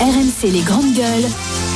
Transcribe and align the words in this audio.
RMC 0.00 0.52
les 0.52 0.60
grandes 0.60 0.94
gueules. 0.94 1.28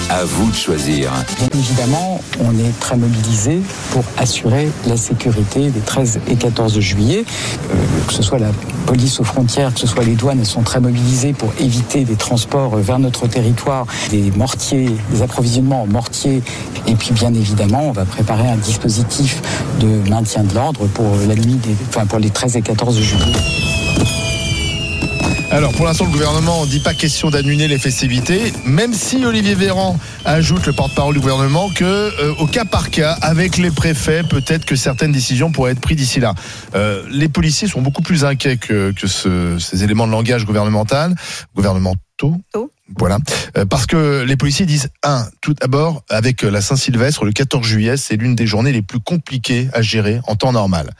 À 0.08 0.24
vous 0.24 0.48
de 0.48 0.54
choisir. 0.54 1.10
Bien 1.38 1.48
évidemment, 1.58 2.20
on 2.38 2.52
est 2.56 2.78
très 2.78 2.96
mobilisé 2.96 3.58
pour 3.90 4.04
assurer 4.16 4.68
la 4.86 4.96
sécurité 4.96 5.70
des 5.70 5.80
13 5.80 6.20
et 6.28 6.36
14 6.36 6.78
juillet. 6.78 7.24
Euh, 7.24 7.74
que 8.06 8.12
ce 8.12 8.22
soit 8.22 8.38
la 8.38 8.52
police 8.86 9.18
aux 9.18 9.24
frontières, 9.24 9.74
que 9.74 9.80
ce 9.80 9.88
soit 9.88 10.04
les 10.04 10.14
douanes, 10.14 10.38
elles 10.38 10.46
sont 10.46 10.62
très 10.62 10.78
mobilisées 10.78 11.32
pour 11.32 11.52
éviter 11.58 12.04
des 12.04 12.14
transports 12.14 12.76
vers 12.76 13.00
notre 13.00 13.26
territoire, 13.26 13.86
des 14.10 14.30
mortiers, 14.36 14.90
des 15.10 15.22
approvisionnements 15.22 15.82
en 15.82 15.86
mortiers. 15.86 16.42
Et 16.86 16.94
puis, 16.94 17.10
bien 17.10 17.34
évidemment, 17.34 17.88
on 17.88 17.92
va 17.92 18.04
préparer 18.04 18.46
un 18.46 18.56
dispositif 18.56 19.42
de 19.80 20.08
maintien 20.08 20.44
de 20.44 20.54
l'ordre 20.54 20.86
pour 20.86 21.16
la 21.26 21.34
nuit 21.34 21.54
des, 21.54 21.74
enfin, 21.88 22.06
pour 22.06 22.20
les 22.20 22.30
13 22.30 22.54
et 22.54 22.62
14 22.62 23.00
juillet. 23.00 24.21
Alors 25.52 25.72
pour 25.74 25.84
l'instant 25.84 26.06
le 26.06 26.10
gouvernement 26.10 26.64
ne 26.64 26.70
dit 26.70 26.80
pas 26.80 26.94
question 26.94 27.28
d'annuler 27.30 27.68
les 27.68 27.78
festivités, 27.78 28.52
même 28.64 28.94
si 28.94 29.22
Olivier 29.24 29.54
Véran 29.54 29.98
ajoute 30.24 30.64
le 30.66 30.72
porte-parole 30.72 31.12
du 31.14 31.20
gouvernement 31.20 31.68
que 31.68 31.84
euh, 31.84 32.34
au 32.38 32.46
cas 32.46 32.64
par 32.64 32.88
cas 32.90 33.12
avec 33.20 33.58
les 33.58 33.70
préfets 33.70 34.22
peut-être 34.22 34.64
que 34.64 34.76
certaines 34.76 35.12
décisions 35.12 35.52
pourraient 35.52 35.72
être 35.72 35.80
prises 35.80 35.98
d'ici 35.98 36.20
là. 36.20 36.34
Euh, 36.74 37.02
les 37.10 37.28
policiers 37.28 37.68
sont 37.68 37.82
beaucoup 37.82 38.00
plus 38.00 38.24
inquiets 38.24 38.56
que, 38.56 38.92
que 38.92 39.06
ce- 39.06 39.58
ces 39.58 39.84
éléments 39.84 40.06
de 40.06 40.12
langage 40.12 40.46
gouvernemental, 40.46 41.14
gouvernementaux. 41.54 42.00
Voilà, 42.98 43.18
Euh, 43.56 43.64
parce 43.66 43.86
que 43.86 44.22
les 44.22 44.36
policiers 44.36 44.64
disent 44.66 44.88
un, 45.02 45.26
tout 45.42 45.54
d'abord 45.54 46.02
avec 46.08 46.42
la 46.42 46.60
Saint-Sylvestre, 46.60 47.24
le 47.24 47.32
14 47.32 47.66
juillet, 47.66 47.96
c'est 47.96 48.16
l'une 48.16 48.34
des 48.34 48.46
journées 48.46 48.72
les 48.72 48.82
plus 48.82 49.00
compliquées 49.00 49.68
à 49.74 49.82
gérer 49.82 50.20
en 50.26 50.34
temps 50.36 50.52
normal. 50.52 50.90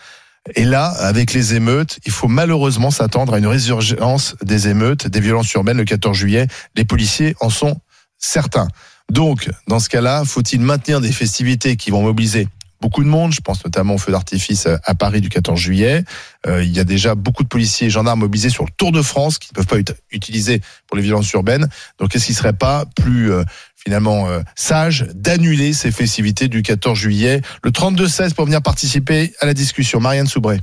Et 0.57 0.65
là, 0.65 0.87
avec 0.87 1.33
les 1.33 1.55
émeutes, 1.55 1.99
il 2.05 2.11
faut 2.11 2.29
malheureusement 2.29 2.91
s'attendre 2.91 3.35
à 3.35 3.39
une 3.39 3.47
résurgence 3.47 4.35
des 4.43 4.69
émeutes, 4.69 5.07
des 5.07 5.21
violences 5.21 5.53
urbaines 5.53 5.77
le 5.77 5.85
14 5.85 6.17
juillet. 6.17 6.49
Les 6.75 6.85
policiers 6.85 7.37
en 7.41 7.49
sont 7.49 7.81
certains. 8.19 8.69
Donc, 9.11 9.49
dans 9.69 9.79
ce 9.79 9.89
cas-là, 9.89 10.25
faut-il 10.25 10.61
maintenir 10.61 11.01
des 11.01 11.13
festivités 11.13 11.77
qui 11.77 11.91
vont 11.91 12.03
mobiliser 12.03 12.49
beaucoup 12.81 13.05
de 13.05 13.09
monde? 13.09 13.33
Je 13.33 13.41
pense 13.41 13.65
notamment 13.65 13.95
au 13.95 13.99
feu 13.99 14.11
d'artifice 14.11 14.67
à 14.67 14.95
Paris 14.97 15.21
du 15.21 15.29
14 15.29 15.61
juillet. 15.61 16.05
Euh, 16.49 16.65
il 16.65 16.73
y 16.73 16.81
a 16.81 16.85
déjà 16.85 17.15
beaucoup 17.15 17.45
de 17.45 17.49
policiers 17.49 17.87
et 17.87 17.91
gendarmes 17.91 18.21
mobilisés 18.21 18.49
sur 18.49 18.65
le 18.65 18.71
Tour 18.77 18.91
de 18.91 19.03
France 19.03 19.39
qui 19.39 19.51
ne 19.53 19.55
peuvent 19.55 19.67
pas 19.67 19.79
être 19.79 19.95
utilisés 20.11 20.61
pour 20.89 20.97
les 20.97 21.05
violences 21.05 21.31
urbaines. 21.33 21.69
Donc, 22.01 22.17
est-ce 22.17 22.27
qu'il 22.27 22.35
ne 22.35 22.39
serait 22.39 22.53
pas 22.53 22.85
plus 22.97 23.31
euh, 23.31 23.45
finalement 23.85 24.29
euh, 24.29 24.41
sage 24.55 25.07
d'annuler 25.15 25.73
ces 25.73 25.91
festivités 25.91 26.49
du 26.49 26.63
14 26.63 26.99
juillet 26.99 27.41
Le 27.63 27.71
32-16 27.71 28.35
pour 28.35 28.45
venir 28.45 28.63
participer 28.63 29.33
à 29.41 29.47
la 29.47 29.55
discussion. 29.55 30.01
Marianne 30.01 30.27
Soubray. 30.27 30.61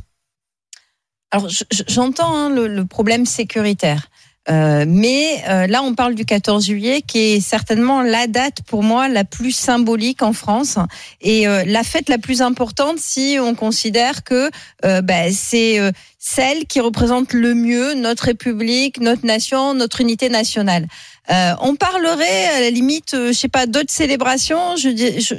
Alors 1.32 1.50
je- 1.50 1.64
je- 1.72 1.84
j'entends 1.88 2.34
hein, 2.36 2.50
le, 2.50 2.86
problème 2.86 3.26
sécuritaire. 3.26 4.08
Euh, 4.50 4.86
mais 4.88 5.44
euh, 5.48 5.68
là, 5.68 5.84
on 5.84 5.94
parle 5.94 6.16
du 6.16 6.26
14 6.26 6.66
juillet, 6.66 7.04
qui 7.06 7.20
est 7.20 7.40
certainement 7.42 8.02
la 8.02 8.26
date 8.26 8.60
pour 8.66 8.82
moi 8.82 9.08
la 9.08 9.24
plus 9.24 9.52
symbolique 9.52 10.24
en 10.24 10.34
France 10.34 10.80
et 11.22 11.46
la 11.46 11.84
fête 11.84 12.10
la 12.10 12.18
plus 12.18 12.42
importante 12.42 12.98
si 12.98 13.38
on 13.40 13.54
considère 13.54 14.24
que 14.24 14.50
bah, 14.82 15.32
c'est 15.32 15.80
celle 16.18 16.66
qui 16.66 16.80
représente 16.80 17.34
le 17.34 17.54
mieux 17.54 17.94
notre 17.94 18.24
République, 18.24 19.00
notre 19.00 19.26
nation, 19.26 19.76
notre 19.76 20.02
unité 20.02 20.30
nationale. 20.30 20.88
Euh, 21.32 21.54
on 21.62 21.76
parlerait 21.76 22.46
à 22.56 22.60
la 22.62 22.70
limite, 22.70 23.14
euh, 23.14 23.28
je 23.32 23.38
sais 23.38 23.48
pas, 23.50 23.66
d'autres 23.68 23.92
célébrations. 23.92 24.76
Je 24.78 24.90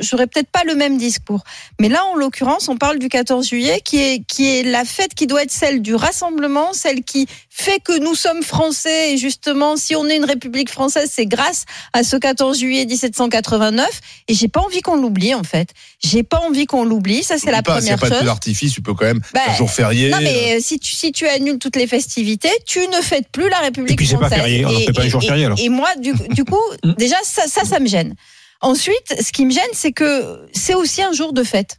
j'aurais 0.02 0.26
peut-être 0.26 0.48
pas 0.50 0.62
le 0.64 0.74
même 0.74 0.98
discours. 0.98 1.42
Mais 1.80 1.88
là, 1.88 2.04
en 2.06 2.14
l'occurrence, 2.14 2.68
on 2.68 2.76
parle 2.76 2.98
du 2.98 3.08
14 3.08 3.48
juillet, 3.48 3.80
qui 3.84 3.98
est 4.00 4.22
qui 4.26 4.48
est 4.48 4.62
la 4.62 4.84
fête 4.84 5.14
qui 5.14 5.26
doit 5.26 5.42
être 5.42 5.50
celle 5.50 5.82
du 5.82 5.94
rassemblement, 5.94 6.72
celle 6.72 7.02
qui 7.02 7.26
fait 7.48 7.80
que 7.80 7.98
nous 7.98 8.14
sommes 8.14 8.42
français. 8.42 9.12
Et 9.14 9.16
justement, 9.18 9.76
si 9.76 9.96
on 9.96 10.06
est 10.08 10.16
une 10.16 10.24
République 10.24 10.70
française, 10.70 11.10
c'est 11.12 11.26
grâce 11.26 11.64
à 11.92 12.04
ce 12.04 12.16
14 12.16 12.58
juillet 12.58 12.86
1789. 12.86 13.88
Et 14.28 14.34
j'ai 14.34 14.48
pas 14.48 14.60
envie 14.60 14.80
qu'on 14.82 14.96
l'oublie, 14.96 15.34
en 15.34 15.42
fait. 15.42 15.70
J'ai 16.02 16.22
pas 16.22 16.38
envie 16.38 16.66
qu'on 16.66 16.84
l'oublie. 16.84 17.22
Ça, 17.22 17.36
c'est 17.38 17.50
la 17.50 17.62
pas, 17.62 17.76
première 17.76 17.98
pas 17.98 18.08
chose. 18.08 18.22
d'artifice, 18.24 18.72
tu 18.72 18.80
peux 18.82 18.94
quand 18.94 19.06
même 19.06 19.20
Bah, 19.34 19.40
un 19.48 19.54
jour 19.54 19.70
férié. 19.70 20.10
Non, 20.10 20.18
mais 20.22 20.56
euh, 20.56 20.60
si 20.60 20.78
tu, 20.78 20.94
si 20.94 21.12
tu 21.12 21.26
annules 21.26 21.58
toutes 21.58 21.76
les 21.76 21.86
festivités, 21.86 22.50
tu 22.66 22.78
ne 22.88 23.00
fêtes 23.02 23.28
plus 23.32 23.48
la 23.48 23.58
République 23.58 23.92
Et 23.92 23.96
puis, 23.96 24.06
c'est 24.06 24.14
pas 24.16 24.26
française. 24.28 24.38
férié, 24.38 24.64
on 24.64 24.68
en 24.68 24.80
fait 24.80 24.92
pas 24.92 25.02
un 25.02 25.08
jour 25.08 25.22
et- 25.22 25.26
férié, 25.26 25.44
alors. 25.46 25.58
Et 25.60 25.68
moi, 25.68 25.79
du, 26.00 26.12
du 26.30 26.44
coup, 26.44 26.58
Mm. 26.84 26.92
déjà, 26.98 27.16
ça, 27.22 27.42
ça, 27.46 27.64
ça 27.64 27.78
me 27.80 27.86
gêne. 27.86 28.14
Ensuite, 28.62 29.14
ce 29.22 29.32
qui 29.32 29.44
me 29.46 29.50
gêne, 29.50 29.62
c'est 29.72 29.92
que 29.92 30.46
c'est 30.52 30.74
aussi 30.74 31.02
un 31.02 31.12
jour 31.12 31.32
de 31.32 31.42
fête. 31.42 31.76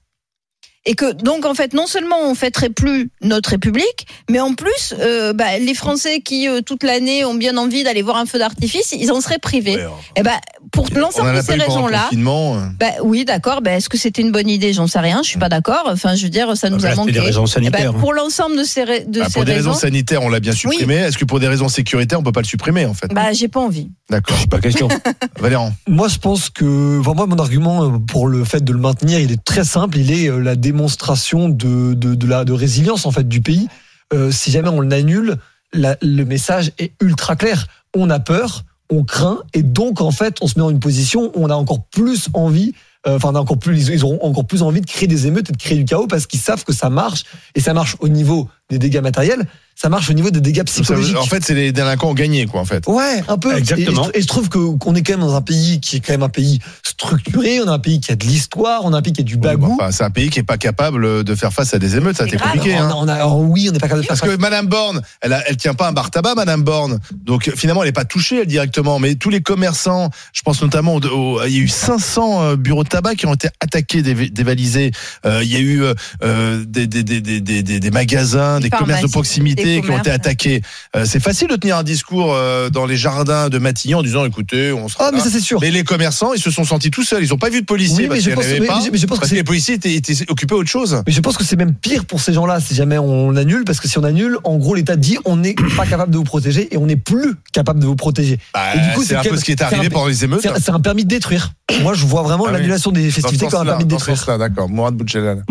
Et 0.84 0.96
que 0.96 1.12
donc 1.12 1.46
en 1.46 1.54
fait 1.54 1.76
non 1.76 1.86
seulement 1.86 2.18
on 2.24 2.34
fêterait 2.34 2.72
plus 2.72 3.12
notre 3.22 3.52
République, 3.52 4.08
mais 4.32 4.40
en 4.40 4.56
plus 4.56 4.96
euh, 5.00 5.32
bah, 5.32 5.60
les 5.60 5.76
Français 5.76 6.22
qui 6.22 6.48
euh, 6.48 6.62
toute 6.62 6.82
l'année 6.82 7.24
ont 7.24 7.36
bien 7.36 7.56
envie 7.58 7.84
d'aller 7.84 8.02
voir 8.02 8.18
un 8.18 8.26
feu 8.26 8.40
d'artifice, 8.40 8.92
ils 8.94 9.12
en 9.12 9.22
seraient 9.22 9.38
privés. 9.38 9.76
Ouais, 9.76 9.92
Et 10.16 10.24
ben 10.24 10.40
pour 10.72 10.88
l'ensemble 10.96 11.36
de 11.36 11.42
ces 11.42 11.54
raisons-là, 11.56 12.04
confinement, 12.04 12.56
euh. 12.56 12.60
bah, 12.80 12.88
oui 13.04 13.26
d'accord. 13.26 13.62
Bah, 13.62 13.72
Est-ce 13.72 13.90
que 13.90 13.98
c'était 13.98 14.22
une 14.22 14.32
bonne 14.32 14.48
idée? 14.50 14.74
J'en 14.74 14.88
sais 14.88 15.00
rien. 15.00 15.22
Je 15.24 15.30
suis 15.30 15.40
pas 15.40 15.50
d'accord. 15.50 15.84
Enfin 15.88 16.16
je 16.16 16.24
veux 16.24 16.30
dire 16.30 16.56
ça 16.56 16.70
nous 16.70 16.86
Ah, 16.86 16.90
a 16.92 16.96
manqué. 16.96 17.12
des 17.12 17.20
raisons 17.20 17.46
Eh 17.46 17.60
ben, 17.60 17.72
sanitaires. 17.72 17.94
pour 17.94 18.14
l'ensemble 18.14 18.58
de 18.58 18.64
ces, 18.64 18.84
ra- 18.84 19.00
de 19.06 19.20
Bah, 19.20 19.26
ces 19.28 19.34
pour 19.34 19.46
des 19.46 19.54
raisons, 19.54 19.70
raisons 19.72 19.80
sanitaires, 19.82 20.22
on 20.24 20.30
l'a 20.30 20.40
bien 20.40 20.54
supprimé. 20.54 20.96
Est-ce 20.96 21.18
que 21.18 21.26
pour 21.26 21.40
des 21.40 21.48
raisons 21.48 21.68
sécuritaires, 21.68 22.20
on 22.20 22.24
peut 22.24 22.32
pas 22.32 22.42
le 22.42 22.46
supprimer 22.48 22.86
en 22.86 22.94
fait? 22.94 23.08
Bah 23.14 23.34
j'ai 23.34 23.48
pas 23.48 23.60
envie. 23.60 23.90
D'accord. 24.10 24.38
Pas 24.50 24.60
question. 24.60 24.88
Valérand. 25.40 25.74
Moi, 25.88 26.08
je 26.08 26.18
pense 26.18 26.50
que, 26.50 27.00
enfin, 27.00 27.14
moi, 27.14 27.26
mon 27.28 27.38
argument 27.38 27.84
euh, 27.86 27.98
pour 28.00 28.28
le 28.28 28.44
fait 28.44 28.64
de 28.64 28.72
le 28.74 28.80
maintenir, 28.80 29.20
il 29.20 29.32
est 29.32 29.44
très 29.44 29.64
simple. 29.64 29.98
Il 29.98 30.12
est 30.12 30.28
euh, 30.30 30.40
la 30.40 30.56
démonstration 30.56 31.50
de, 31.50 31.94
de, 31.94 32.16
de 32.16 32.28
la 32.28 32.46
de 32.46 32.52
résilience 32.54 33.06
en 33.06 33.12
fait 33.12 33.28
du 33.28 33.42
pays. 33.42 33.68
Euh, 34.14 34.32
si 34.32 34.52
jamais 34.52 34.70
on 34.70 34.82
l'annule, 34.82 35.38
la- 35.74 35.98
le 36.02 36.24
message 36.26 36.72
est 36.80 36.92
ultra 37.02 37.36
clair. 37.36 37.68
On 37.96 38.10
a 38.10 38.20
peur, 38.20 38.64
on 38.92 39.04
craint, 39.04 39.40
et 39.54 39.64
donc 39.64 40.02
en 40.02 40.12
fait, 40.12 40.38
on 40.42 40.48
se 40.48 40.60
met 40.60 40.64
dans 40.64 40.70
une 40.70 40.80
position 40.80 41.32
où 41.36 41.44
on 41.44 41.50
a 41.50 41.56
encore 41.56 41.86
plus 41.86 42.28
envie. 42.34 42.74
euh, 43.08 43.16
Enfin, 43.16 43.30
on 43.32 43.36
a 43.36 43.40
encore 43.40 43.58
plus, 43.58 43.88
ils 43.88 44.04
auront 44.04 44.20
encore 44.22 44.46
plus 44.46 44.62
envie 44.62 44.82
de 44.82 44.86
créer 44.86 45.08
des 45.08 45.26
émeutes 45.28 45.50
et 45.50 45.54
de 45.54 45.58
créer 45.58 45.78
du 45.78 45.86
chaos 45.86 46.08
parce 46.08 46.28
qu'ils 46.28 46.40
savent 46.40 46.64
que 46.64 46.74
ça 46.74 46.90
marche 46.90 47.24
et 47.56 47.60
ça 47.60 47.74
marche 47.74 47.96
au 48.00 48.10
niveau 48.10 48.48
des 48.72 48.80
dégâts 48.80 49.02
matériels, 49.02 49.46
ça 49.76 49.90
marche 49.90 50.10
au 50.10 50.14
niveau 50.14 50.30
des 50.32 50.42
dégâts 50.42 50.64
psychologiques. 50.64 51.18
En 51.18 51.26
fait, 51.26 51.44
c'est 51.44 51.54
les 51.54 51.72
délinquants 51.72 52.10
ont 52.10 52.14
gagné, 52.14 52.46
quoi, 52.46 52.62
en 52.62 52.66
fait. 52.66 52.86
Ouais, 52.88 53.24
un 53.28 53.38
peu. 53.38 53.56
Exactement. 53.58 54.10
Et, 54.14 54.20
et 54.20 54.22
je 54.22 54.28
trouve 54.28 54.48
que 54.50 54.78
qu'on 54.78 54.96
est 54.96 55.02
quand 55.02 55.14
même 55.14 55.22
dans 55.22 55.36
un 55.36 55.42
pays 55.42 55.80
qui 55.80 55.98
est 55.98 56.00
quand 56.00 56.14
même 56.14 56.24
un 56.24 56.30
pays 56.30 56.60
structuré. 56.84 57.60
On 57.62 57.68
a 57.68 57.72
un 57.74 57.80
pays 57.80 58.00
qui 58.00 58.12
a 58.12 58.16
de 58.16 58.26
l'histoire. 58.26 58.82
On 58.86 58.94
a 58.94 58.98
un 58.98 59.02
pays 59.02 59.14
qui 59.14 59.22
a 59.22 59.24
du 59.24 59.38
bagou. 59.38 59.76
Enfin, 59.80 59.92
c'est 59.92 60.04
un 60.04 60.10
pays 60.12 60.30
qui 60.30 60.40
est 60.40 60.44
pas 60.44 60.58
capable 60.58 61.24
de 61.24 61.36
faire 61.36 61.52
face 61.54 61.74
à 61.74 61.80
des 61.80 61.96
émeutes. 61.96 62.18
Ça 62.18 62.24
a 62.24 62.28
C'est 62.28 62.36
été 62.36 62.38
grave. 62.44 62.54
compliqué. 62.54 62.76
on, 62.78 62.84
Hein. 62.84 62.90
a, 62.90 62.96
on 62.96 63.08
a- 63.08 63.14
alors 63.14 63.40
oui, 63.40 63.68
on 63.70 63.74
n'est 63.74 63.80
pas 63.80 63.88
capable 63.88 64.02
de 64.02 64.08
faire 64.08 64.18
Parce 64.20 64.36
que. 64.36 64.40
Madame 64.40 64.68
Borne, 64.68 65.02
elle, 65.22 65.34
a, 65.34 65.48
elle 65.50 65.58
tient 65.58 65.74
pas 65.74 65.88
un 65.88 65.92
bar 65.94 66.12
tabac, 66.12 66.36
Madame 66.36 66.64
Borne. 66.64 67.00
Donc 67.26 67.52
finalement, 67.56 67.82
elle 67.84 67.90
n'est 67.90 67.94
pas 67.94 68.06
touchée 68.06 68.42
elle, 68.42 68.48
directement. 68.48 69.00
Mais 69.00 69.16
tous 69.16 69.30
les 69.30 69.42
commerçants, 69.42 70.10
je 70.34 70.42
pense 70.42 70.62
notamment, 70.62 70.96
au, 70.96 71.00
au- 71.06 71.44
il 71.46 71.54
y 71.54 71.58
a 71.58 71.62
eu 71.62 71.68
500 71.68 72.44
euh, 72.44 72.56
bureaux 72.56 72.84
de 72.84 72.90
tabac 72.90 73.16
qui 73.16 73.26
ont 73.26 73.34
été 73.34 73.50
attaqués, 73.60 74.02
dév- 74.02 74.32
dévalisés. 74.32 74.92
Euh, 75.26 75.42
il 75.44 75.52
y 75.52 75.56
a 75.56 75.60
eu 75.60 75.84
euh, 75.84 75.94
euh, 76.24 76.64
des, 76.68 76.88
des, 76.88 77.04
des, 77.04 77.22
des, 77.22 77.42
des, 77.42 77.64
des- 77.64 77.80
des 77.80 77.92
magasins, 77.92 78.60
Des 78.62 78.70
commerces 78.70 79.02
de 79.02 79.08
proximité 79.08 79.82
qui 79.82 79.90
ont 79.90 79.98
été 79.98 80.12
attaqués. 80.12 80.62
Euh, 80.96 81.06
c'est 81.06 81.20
facile 81.20 81.48
de 81.48 81.56
tenir 81.56 81.78
un 81.78 81.84
discours 81.84 82.34
euh, 82.34 82.70
dans 82.70 82.86
les 82.86 82.98
jardins 82.98 83.50
de 83.50 83.58
Matignon 83.58 84.00
en 84.00 84.04
disant, 84.04 84.26
écoutez, 84.26 84.72
on 84.72 84.88
sera 84.88 85.08
Ah, 85.08 85.12
mais 85.14 85.20
ça 85.20 85.30
c'est 85.30 85.40
sûr. 85.40 85.60
Mais 85.62 85.72
les 85.72 85.84
commerçants, 85.84 86.34
ils 86.34 86.42
se 86.42 86.52
sont 86.52 86.64
sentis 86.64 86.92
tout 86.92 87.04
seuls. 87.04 87.24
Ils 87.24 87.30
n'ont 87.30 87.38
pas 87.38 87.50
vu 87.50 87.62
de 87.62 87.66
policiers 87.66 87.98
Oui, 87.98 88.04
mais 88.04 88.08
parce 88.10 88.22
je 88.22 88.30
pense- 88.32 88.46
avait 88.46 88.60
mais- 88.60 88.68
pas. 88.68 88.80
mais 88.80 88.86
je- 88.86 88.92
mais 88.92 88.98
je 88.98 89.06
pense 89.06 89.18
que 89.18 89.22
parce 89.22 89.30
que 89.30 89.36
c'est- 89.36 89.36
les 89.36 89.44
policiers 89.44 89.76
étaient, 89.76 89.94
étaient 89.94 90.14
occupés 90.30 90.56
à 90.56 90.58
autre 90.58 90.70
chose. 90.70 91.02
Mais 91.06 91.14
je 91.14 91.20
pense 91.22 91.38
que 91.38 91.44
c'est 91.44 91.56
même 91.56 91.74
pire 91.74 92.06
pour 92.06 92.22
ces 92.22 92.34
gens-là 92.34 92.60
si 92.60 92.76
jamais 92.76 92.98
on 92.98 93.36
annule, 93.36 93.64
parce 93.66 93.80
que 93.80 93.88
si 93.88 93.98
on 93.98 94.04
annule, 94.04 94.38
en 94.44 94.58
gros, 94.58 94.76
l'État 94.76 94.96
dit 94.96 95.18
on 95.26 95.38
n'est 95.38 95.56
pas 95.78 95.86
capable 95.86 96.12
de 96.12 96.18
vous 96.18 96.24
protéger 96.24 96.74
et 96.74 96.78
on 96.78 96.86
n'est 96.86 96.96
plus 96.96 97.36
capable 97.54 97.80
de 97.80 97.86
vous 97.86 97.96
protéger. 97.96 98.38
Bah, 98.54 98.62
Et 98.76 98.80
du 98.80 98.90
coup, 98.96 99.04
c'est 99.04 99.16
un 99.16 99.24
peu 99.24 99.38
ce 99.38 99.44
qui 99.44 99.52
est 99.52 99.62
arrivé 99.62 99.90
pendant 99.90 100.08
les 100.08 100.24
émeutes. 100.24 100.42
C'est 100.42 100.70
un 100.72 100.80
permis 100.80 101.04
de 101.04 101.10
détruire. 101.10 101.52
Moi, 101.82 101.94
je 101.94 102.06
vois 102.06 102.22
vraiment 102.22 102.46
Ah 102.48 102.52
l'annulation 102.52 102.92
des 102.92 103.10
festivités 103.10 103.48
comme 103.48 103.62
un 103.62 103.66
permis 103.66 103.86
de 103.86 103.90
détruire. 103.90 104.38
d'accord. 104.38 104.70
Moi, 104.70 104.92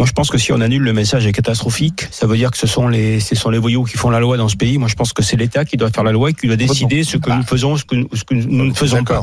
je 0.05 0.13
pense 0.13 0.31
que 0.31 0.39
si 0.39 0.53
on 0.53 0.61
annule, 0.61 0.83
le 0.83 0.93
message 0.93 1.27
est 1.27 1.33
catastrophique. 1.33 2.07
Ça 2.11 2.27
veut 2.27 2.37
dire 2.37 2.51
que 2.51 2.59
ce 2.59 2.67
sont 2.67 2.89
les, 2.89 3.00
ce 3.21 3.35
sont 3.35 3.51
les 3.51 3.59
voyous 3.59 3.85
qui 3.85 3.97
font 3.97 4.11
la 4.11 4.21
loi 4.21 4.37
dans 4.37 4.49
ce 4.49 4.57
pays. 4.57 4.79
Moi, 4.79 4.89
je 4.89 4.95
pense 4.95 5.13
que 5.13 5.23
c'est 5.23 5.37
l'État 5.37 5.65
qui 5.65 5.77
doit 5.77 5.91
faire 5.91 6.05
la 6.05 6.13
loi 6.13 6.31
et 6.31 6.35
qui 6.35 6.47
doit 6.47 6.57
décider 6.57 7.05
ce 7.05 7.17
que 7.17 7.31
nous 7.31 7.43
faisons, 7.43 7.77
ce 7.77 7.85
que, 7.85 7.97
ce 8.13 8.25
que 8.25 8.35
nous 8.35 8.65
ne 8.65 8.75
faisons 8.75 9.05
pas. 9.05 9.23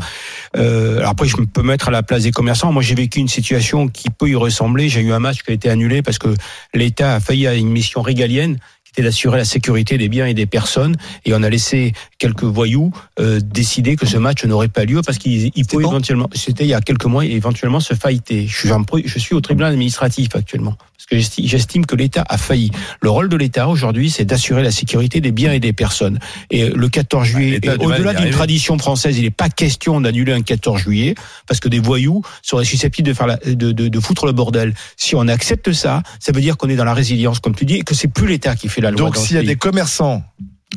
Euh, 0.55 0.97
alors 0.97 1.11
après, 1.11 1.27
je 1.27 1.35
peux 1.37 1.63
mettre 1.63 1.89
à 1.89 1.91
la 1.91 2.03
place 2.03 2.23
des 2.23 2.31
commerçants. 2.31 2.71
Moi, 2.71 2.83
j'ai 2.83 2.95
vécu 2.95 3.19
une 3.19 3.27
situation 3.27 3.87
qui 3.87 4.09
peut 4.09 4.29
y 4.29 4.35
ressembler. 4.35 4.89
J'ai 4.89 5.01
eu 5.01 5.11
un 5.11 5.19
match 5.19 5.43
qui 5.43 5.51
a 5.51 5.53
été 5.53 5.69
annulé 5.69 6.01
parce 6.01 6.17
que 6.17 6.33
l'État 6.73 7.15
a 7.15 7.19
failli 7.19 7.47
à 7.47 7.55
une 7.55 7.69
mission 7.69 8.01
régalienne 8.01 8.57
d'assurer 9.01 9.37
la 9.37 9.45
sécurité 9.45 9.97
des 9.97 10.09
biens 10.09 10.25
et 10.27 10.33
des 10.33 10.45
personnes. 10.45 10.95
Et 11.25 11.33
on 11.33 11.43
a 11.43 11.49
laissé 11.49 11.93
quelques 12.17 12.43
voyous 12.43 12.91
euh, 13.19 13.39
décider 13.43 13.95
que 13.95 14.05
ce 14.05 14.17
match 14.17 14.43
n'aurait 14.45 14.67
pas 14.67 14.85
lieu 14.85 15.01
parce 15.05 15.17
qu'il 15.17 15.51
quand 15.83 15.89
éventuellement, 15.91 16.29
c'était 16.33 16.63
il 16.65 16.69
y 16.69 16.73
a 16.73 16.81
quelques 16.81 17.05
mois, 17.05 17.25
et 17.25 17.31
éventuellement 17.31 17.79
se 17.79 17.93
failliter. 17.93 18.47
Je 18.47 18.55
suis, 18.57 18.71
en- 18.71 18.85
je 19.05 19.19
suis 19.19 19.35
au 19.35 19.41
tribunal 19.41 19.71
administratif 19.73 20.29
actuellement 20.35 20.75
parce 20.97 21.05
que 21.05 21.15
j'esti- 21.17 21.47
j'estime 21.47 21.85
que 21.85 21.95
l'État 21.95 22.25
a 22.27 22.37
failli. 22.37 22.71
Le 23.01 23.09
rôle 23.09 23.29
de 23.29 23.35
l'État 23.37 23.67
aujourd'hui, 23.67 24.09
c'est 24.09 24.25
d'assurer 24.25 24.63
la 24.63 24.71
sécurité 24.71 25.21
des 25.21 25.31
biens 25.31 25.53
et 25.53 25.59
des 25.59 25.71
personnes. 25.73 26.19
Et 26.49 26.69
le 26.69 26.89
14 26.89 27.25
juillet, 27.25 27.51
l'État 27.51 27.71
a 27.71 27.75
et 27.75 27.77
du 27.77 27.85
mal 27.85 27.93
à 27.93 27.97
y 27.97 27.99
au-delà 28.01 28.13
d'une 28.13 28.31
tradition 28.31 28.77
française, 28.79 29.17
il 29.17 29.23
n'est 29.23 29.29
pas 29.29 29.49
question 29.49 30.01
d'annuler 30.01 30.33
un 30.33 30.41
14 30.41 30.81
juillet 30.81 31.13
parce 31.47 31.59
que 31.59 31.69
des 31.69 31.79
voyous 31.79 32.23
seraient 32.41 32.65
susceptibles 32.65 33.07
de 33.07 33.13
faire 33.13 33.27
la, 33.27 33.37
de, 33.37 33.71
de, 33.71 33.87
de 33.87 33.99
foutre 33.99 34.25
le 34.25 34.31
bordel. 34.31 34.73
Si 34.97 35.15
on 35.15 35.27
accepte 35.27 35.71
ça, 35.71 36.01
ça 36.19 36.31
veut 36.31 36.41
dire 36.41 36.57
qu'on 36.57 36.67
est 36.69 36.75
dans 36.75 36.83
la 36.85 36.93
résilience, 36.95 37.39
comme 37.39 37.55
tu 37.55 37.65
dis, 37.65 37.75
et 37.75 37.81
que 37.83 37.93
c'est 37.93 38.07
plus 38.07 38.27
l'État 38.27 38.55
qui 38.55 38.67
fait 38.67 38.81
la 38.81 38.86
loi. 38.91 38.99
Donc 39.07 39.17
s'il 39.17 39.35
y 39.35 39.39
a 39.39 39.43
des 39.43 39.55
commerçants 39.55 40.23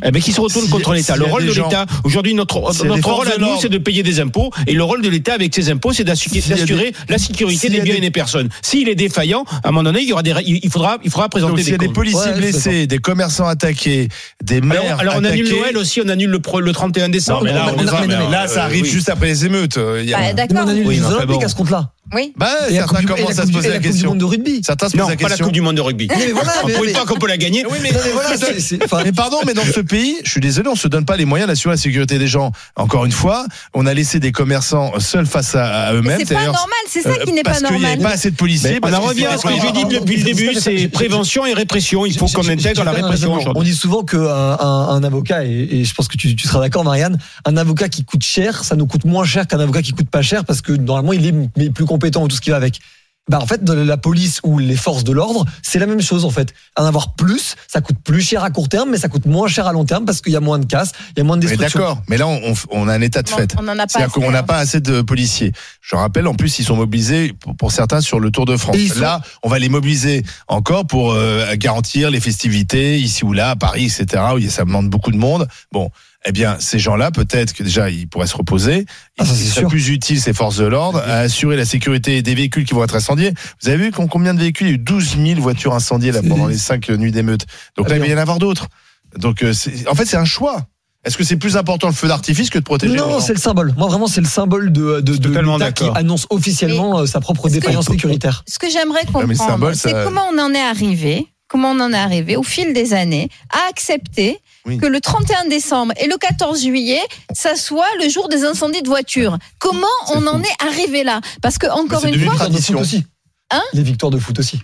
Eh 0.05 0.13
ben, 0.13 0.23
qui 0.23 0.33
se 0.33 0.41
retourne 0.41 0.65
Si- 0.67 0.71
contre 0.71 0.95
l'État. 0.95 1.17
Le 1.17 1.25
rôle 1.25 1.43
des 1.45 1.49
de 1.49 1.55
l'État, 1.63 1.85
aujourd'hui, 2.05 2.33
notre, 2.33 2.55
des 2.73 3.01
rôle 3.03 3.27
à 3.29 3.39
nous, 3.39 3.61
c'est 3.61 3.69
de 3.69 3.77
payer 3.77 4.03
des 4.05 4.21
impôts. 4.21 4.51
Et 4.69 4.73
le 4.73 4.83
rôle 4.85 5.03
de 5.03 5.09
l'État 5.09 5.35
avec 5.35 5.53
ses 5.55 5.69
impôts, 5.69 5.93
c'est 5.93 6.05
des- 6.05 6.11
d'assurer 6.11 6.93
la 7.09 7.19
sécurité 7.19 7.69
des 7.69 7.81
biens 7.81 7.95
des- 7.95 7.99
et 7.99 8.01
des 8.01 8.11
personnes. 8.13 8.49
S'il 8.63 8.89
est 8.89 8.95
défaillant, 8.95 9.45
à 9.65 9.69
un 9.69 9.73
moment 9.73 9.83
donné, 9.83 10.01
il 10.03 10.09
y 10.09 10.13
aura 10.13 10.23
des, 10.23 10.33
il 10.47 10.71
faudra, 10.71 10.97
il 11.05 11.11
faudra 11.11 11.25
Donc, 11.25 11.33
présenter 11.33 11.63
s'il 11.63 11.73
y 11.73 11.75
a 11.75 11.79
des 11.79 11.89
des 11.89 11.93
policiers 11.93 12.31
Ouais, 12.31 12.37
blessés, 12.39 12.87
des 12.87 12.99
commerçants 12.99 13.47
attaqués, 13.49 14.09
des 14.43 14.61
maires 14.61 14.81
Alors, 14.81 15.01
alors 15.01 15.15
on 15.19 15.25
annule 15.25 15.45
attaqués. 15.47 15.61
Noël 15.61 15.77
aussi, 15.77 16.01
on 16.03 16.09
annule 16.09 16.31
le, 16.31 16.39
pro- 16.41 16.61
le 16.61 16.73
31 16.73 17.09
décembre. 17.09 17.41
Non, 17.41 17.45
mais 17.47 17.53
là, 17.53 17.67
Non, 17.67 17.73
on 17.73 17.77
mais 17.77 17.83
est 17.83 17.87
non, 17.87 17.93
pas- 17.93 18.01
mais 18.07 18.15
non, 18.15 18.25
mais 18.27 18.31
là, 18.31 18.47
ça 18.47 18.61
euh, 18.63 18.67
arrive 18.67 18.85
juste 18.87 19.09
après 19.09 19.27
les 19.27 19.45
émeutes. 19.45 19.77
euh, 19.77 20.05
Bah, 20.09 20.17
Mais 20.21 20.31
on 20.31 20.35
D'accord. 20.35 20.69
annule 20.69 20.89
les 20.89 21.03
Olympiques 21.05 21.43
à 21.45 21.49
ce 21.49 21.55
compte-là. 21.57 21.91
Oui. 22.15 22.33
Bah, 22.37 22.49
Et 22.69 22.75
certains 22.75 23.03
commencent 23.03 23.37
la 23.37 23.43
à 23.43 23.47
se 23.47 23.53
poser 23.53 23.69
la 23.69 23.75
la 23.75 23.81
Coupe 23.81 23.83
du 23.87 23.91
question. 23.93 24.09
Monde 24.11 24.19
de 24.19 24.25
rugby. 24.25 24.61
Certains 24.65 24.89
se 24.89 24.93
posent 24.93 25.01
Non, 25.03 25.09
la 25.09 25.17
pas 25.17 25.23
la 25.23 25.29
question. 25.29 25.45
Coupe 25.47 25.55
du 25.55 25.61
Monde 25.61 25.77
de 25.77 25.81
rugby. 25.81 26.09
Mais 26.09 26.33
voilà, 26.33 26.53
On 26.63 26.67
mais- 26.67 26.73
peut 26.75 26.87
mais- 26.87 26.93
pas 26.93 27.05
qu'on 27.05 27.17
peut 27.19 27.29
la 27.29 27.37
gagner. 27.37 27.65
Oui, 27.71 27.79
mais, 27.83 27.93
Non, 27.93 27.99
mais 28.05 28.11
voilà, 28.13 28.37
c'est- 28.37 28.61
c'est- 28.61 28.85
enfin, 28.85 29.03
Mais 29.05 29.13
pardon, 29.13 29.39
mais 29.47 29.55
dans 29.55 29.65
ce 29.65 29.81
pays, 29.81 30.17
je 30.25 30.31
suis 30.31 30.41
désolé, 30.41 30.69
on 30.69 30.75
se 30.77 30.89
donne 30.89 31.05
pas 31.05 31.17
les 31.17 31.25
moyens 31.25 31.49
d'assurer 31.49 31.75
la 31.75 31.81
sécurité 31.81 32.19
des 32.19 32.27
gens. 32.27 32.53
Encore 32.77 33.05
une 33.05 33.13
fois, 33.13 33.47
on 33.75 33.87
a 33.87 33.95
laissé 33.95 34.19
des 34.21 34.33
commerçants 34.33 34.93
seuls 34.99 35.27
face 35.27 35.55
à, 35.55 35.93
eux-mêmes. 35.95 36.19
c'est 36.27 36.35
pas 36.35 36.45
normal, 36.45 36.59
c'est 36.89 37.03
ça 37.03 37.11
euh, 37.11 37.25
qui 37.25 37.33
n'est 37.33 37.43
pas 37.43 37.51
Parce 37.51 37.63
qu'il 37.63 37.69
n'y 37.69 37.73
normal. 37.75 37.93
avait 37.93 38.03
pas 38.03 38.11
assez 38.11 38.31
de 38.31 38.37
policiers. 38.37 38.79
On 38.83 38.93
en 38.93 39.01
revient 39.01 39.27
à 39.27 39.39
ce 39.39 39.43
que 39.45 39.53
j'ai 39.61 39.73
dit 39.73 39.85
depuis 39.85 40.17
le 40.17 40.25
début, 40.25 40.55
c'est 40.55 40.89
prévention 40.89 41.47
et 41.47 41.53
répression. 41.55 42.07
Il 42.07 42.17
faut 42.19 42.27
qu'on 42.27 42.49
intègre 42.49 42.85
la 42.85 42.93
répression. 42.93 43.39
On 43.55 43.63
dit 43.63 43.75
souvent 43.75 44.03
qu'un 44.03 44.19
un, 44.21 44.89
un 44.91 45.03
avocat, 45.05 45.45
et, 45.45 45.85
je 45.85 45.95
pense 45.95 46.09
que 46.09 46.17
tu, 46.17 46.37
seras 46.39 46.61
d'accord, 46.61 46.85
Marianne, 46.85 47.19
un 47.45 47.57
avocat 47.57 47.89
qui 47.89 48.05
coûte 48.05 48.25
cher, 48.25 48.65
ça 48.65 48.77
nous 48.77 48.87
coûte 48.87 49.05
moins 49.05 49.25
cher 49.25 49.47
qu'un 49.47 49.61
avocat 49.61 49.83
qui 49.83 49.93
coûte 49.93 50.09
pas 50.11 50.23
cher 50.23 50.45
parce 50.45 50.61
que 50.61 50.73
normalement 50.73 51.13
il 51.13 51.27
est 51.59 51.71
plus 51.71 51.85
compétent 52.01 52.23
ou 52.25 52.29
tout 52.29 52.37
ce 52.37 52.41
qui 52.41 52.51
va 52.51 52.57
avec. 52.57 52.81
Bah 53.29 53.39
en 53.41 53.47
fait, 53.47 53.61
la 53.69 53.97
police 53.97 54.41
ou 54.43 54.59
les 54.59 54.75
forces 54.75 55.05
de 55.05 55.13
l'ordre, 55.13 55.45
c'est 55.63 55.79
la 55.79 55.87
même 55.87 56.01
chose 56.01 56.25
en 56.25 56.31
fait. 56.31 56.53
En 56.77 56.85
avoir 56.85 57.15
plus, 57.15 57.55
ça 57.69 57.81
coûte 57.81 57.99
plus 58.03 58.23
cher 58.23 58.43
à 58.43 58.51
court 58.51 58.69
terme, 58.69 58.91
mais 58.91 58.97
ça 58.99 59.09
coûte 59.09 59.27
moins 59.27 59.47
cher 59.47 59.69
à 59.69 59.73
long 59.73 59.85
terme 59.85 60.05
parce 60.05 60.21
qu'il 60.21 60.33
y 60.33 60.37
a 60.37 60.41
moins 60.41 60.59
de 60.59 60.65
casse, 60.65 60.93
il 61.15 61.19
y 61.19 61.21
a 61.21 61.25
moins 61.25 61.37
de 61.37 61.45
Mais 61.45 61.51
destruction. 61.51 61.79
d'accord, 61.81 62.03
mais 62.09 62.17
là 62.17 62.27
on, 62.27 62.41
on- 62.43 62.55
on 62.73 62.89
a 62.89 62.95
un 62.95 63.01
état 63.03 63.23
de 63.23 63.31
On- 63.33 63.37
fait. 63.37 63.55
On 63.57 63.63
n'en 63.63 63.73
a 63.79 63.83
pas. 63.83 63.89
C'est-à-dire 63.89 64.13
qu'on 64.13 64.23
assez, 64.23 64.33
n'a 64.33 64.39
hein. 64.41 64.43
pas 64.43 64.57
assez 64.59 64.81
de 64.81 65.03
policiers. 65.03 65.53
Je 65.81 65.95
rappelle, 65.95 66.27
en 66.27 66.35
plus, 66.35 66.59
ils 66.59 66.65
sont 66.65 66.75
mobilisés 66.77 67.33
pour, 67.35 67.55
pour 67.57 67.73
certains 67.73 68.01
sur 68.01 68.19
le 68.19 68.31
Tour 68.33 68.47
de 68.47 68.57
France. 68.57 68.77
Sont- 68.77 69.01
Là, 69.01 69.21
on 69.45 69.49
va 69.49 69.59
les 69.61 69.69
mobiliser 69.69 70.25
encore 70.49 70.87
pour 70.87 71.13
euh, 71.13 71.55
garantir 71.57 72.11
les 72.11 72.21
festivités 72.21 72.99
ici 72.99 73.25
ou 73.25 73.33
là, 73.33 73.51
à 73.51 73.57
Paris, 73.57 73.85
etc. 73.85 74.23
Où 74.35 74.39
a- 74.39 74.51
ça 74.51 74.65
demande 74.65 74.89
beaucoup 74.89 75.13
de 75.13 75.19
monde. 75.19 75.47
Bon, 75.71 75.91
eh 76.27 76.33
bien, 76.33 76.57
ces 76.61 76.79
gens-là, 76.79 77.11
peut-être 77.11 77.53
que 77.55 77.63
déjà, 77.63 77.89
ils 77.91 78.07
pourraient 78.09 78.27
se 78.27 78.37
reposer. 78.37 78.85
Ah, 79.19 79.25
ça, 79.25 79.33
c'est 79.35 79.65
plus 79.67 79.89
utile, 79.89 80.21
ces 80.21 80.33
forces 80.35 80.59
de 80.59 80.67
l'ordre, 80.67 80.99
à 80.99 81.21
assurer 81.21 81.57
la 81.57 81.65
sécurité 81.65 82.21
des 82.23 82.35
véhicules 82.35 82.65
qui 82.67 82.75
vont 82.75 82.85
être 82.85 82.97
incendiés. 82.97 83.33
Vous 83.63 83.69
avez 83.69 83.79
vu 83.79 83.91
com- 83.91 84.09
combien 84.09 84.35
de 84.35 84.39
véhicules? 84.41 84.67
Il 84.67 84.71
y 84.71 84.73
a 84.73 84.77
eu 84.77 84.79
12 84.79 85.17
000 85.17 85.41
voitures 85.41 85.73
incendiées 85.75 86.13
là, 86.13 86.21
pendant 86.23 86.47
les 86.47 86.59
cinq 86.59 86.89
nuits 86.91 87.13
d'émeute. 87.13 87.47
Donc 87.77 87.89
là, 87.89 87.95
Ah, 87.95 87.99
il 87.99 88.01
va 88.03 88.07
y 88.09 88.15
en 88.15 88.19
avoir 88.19 88.39
d'autres. 88.39 88.69
Donc, 89.17 89.43
euh, 89.43 89.53
c'est- 89.53 89.89
en 89.89 89.95
fait, 89.95 90.05
c'est 90.07 90.17
un 90.19 90.25
choix. 90.27 90.67
Est-ce 91.03 91.17
que 91.17 91.25
c'est 91.25 91.39
plus 91.39 91.57
important 91.57 91.87
le 91.87 91.95
feu 91.95 92.09
d'artifice 92.09 92.51
que 92.51 92.59
de 92.59 92.65
protéger 92.65 92.93
les 92.93 92.99
Non, 92.99 93.21
c'est 93.21 93.33
le 93.33 93.39
symbole. 93.41 93.73
Moi, 93.79 93.89
vraiment, 93.89 94.07
c'est 94.07 94.21
le 94.21 94.27
symbole 94.27 94.71
de, 94.71 95.01
de, 95.01 95.17
de 95.17 95.29
l'État 95.31 95.73
qui 95.73 95.85
annonce 95.95 96.27
officiellement 96.29 96.99
euh, 96.99 97.07
sa 97.07 97.21
propre 97.21 97.49
que- 97.49 97.55
défaillance 97.55 97.87
sécuritaire. 97.87 98.45
Ce 98.47 98.59
que 98.59 98.69
j'aimerais 98.71 99.07
comprendre, 99.07 99.73
c'est 99.73 99.91
ça- 99.93 100.05
comment 100.05 100.25
on 100.31 100.39
en 100.39 100.53
est 100.53 100.61
arrivé, 100.61 101.27
comment 101.49 101.71
on 101.71 101.81
en 101.81 101.95
est 101.95 101.97
arrivé 101.99 102.37
au 102.37 102.43
fil 102.43 102.75
des 102.75 102.93
années 102.93 103.31
à 103.49 103.71
accepter 103.71 104.39
Oui. 104.67 104.77
que 104.79 104.87
le 104.87 105.01
31 105.01 105.47
décembre 105.49 105.93
et 105.99 106.07
le 106.07 106.17
14 106.19 106.61
juillet, 106.63 107.01
ça 107.33 107.57
soit 107.57 107.87
le 108.03 108.09
jour 108.11 108.29
des 108.29 108.45
incendies 108.45 108.83
de 108.83 108.89
voitures. 108.89 109.39
Comment 109.59 109.87
on 110.15 110.27
en 110.27 110.43
est 110.43 110.63
arrivé 110.67 111.03
là? 111.03 111.21
Parce 111.41 111.57
que 111.59 111.67
encore 111.67 112.05
une 112.05 112.15
fois, 112.15 112.15
une 112.15 112.15
Les 112.15 112.19
victoires 112.19 112.51
de 112.51 112.57
foot 112.59 112.63
tradition. 112.75 112.79
aussi. 112.81 113.05
Hein? 113.51 113.63
Les 113.73 113.83
victoires 113.83 114.11
de 114.11 114.19
foot 114.19 114.39
aussi. 114.39 114.61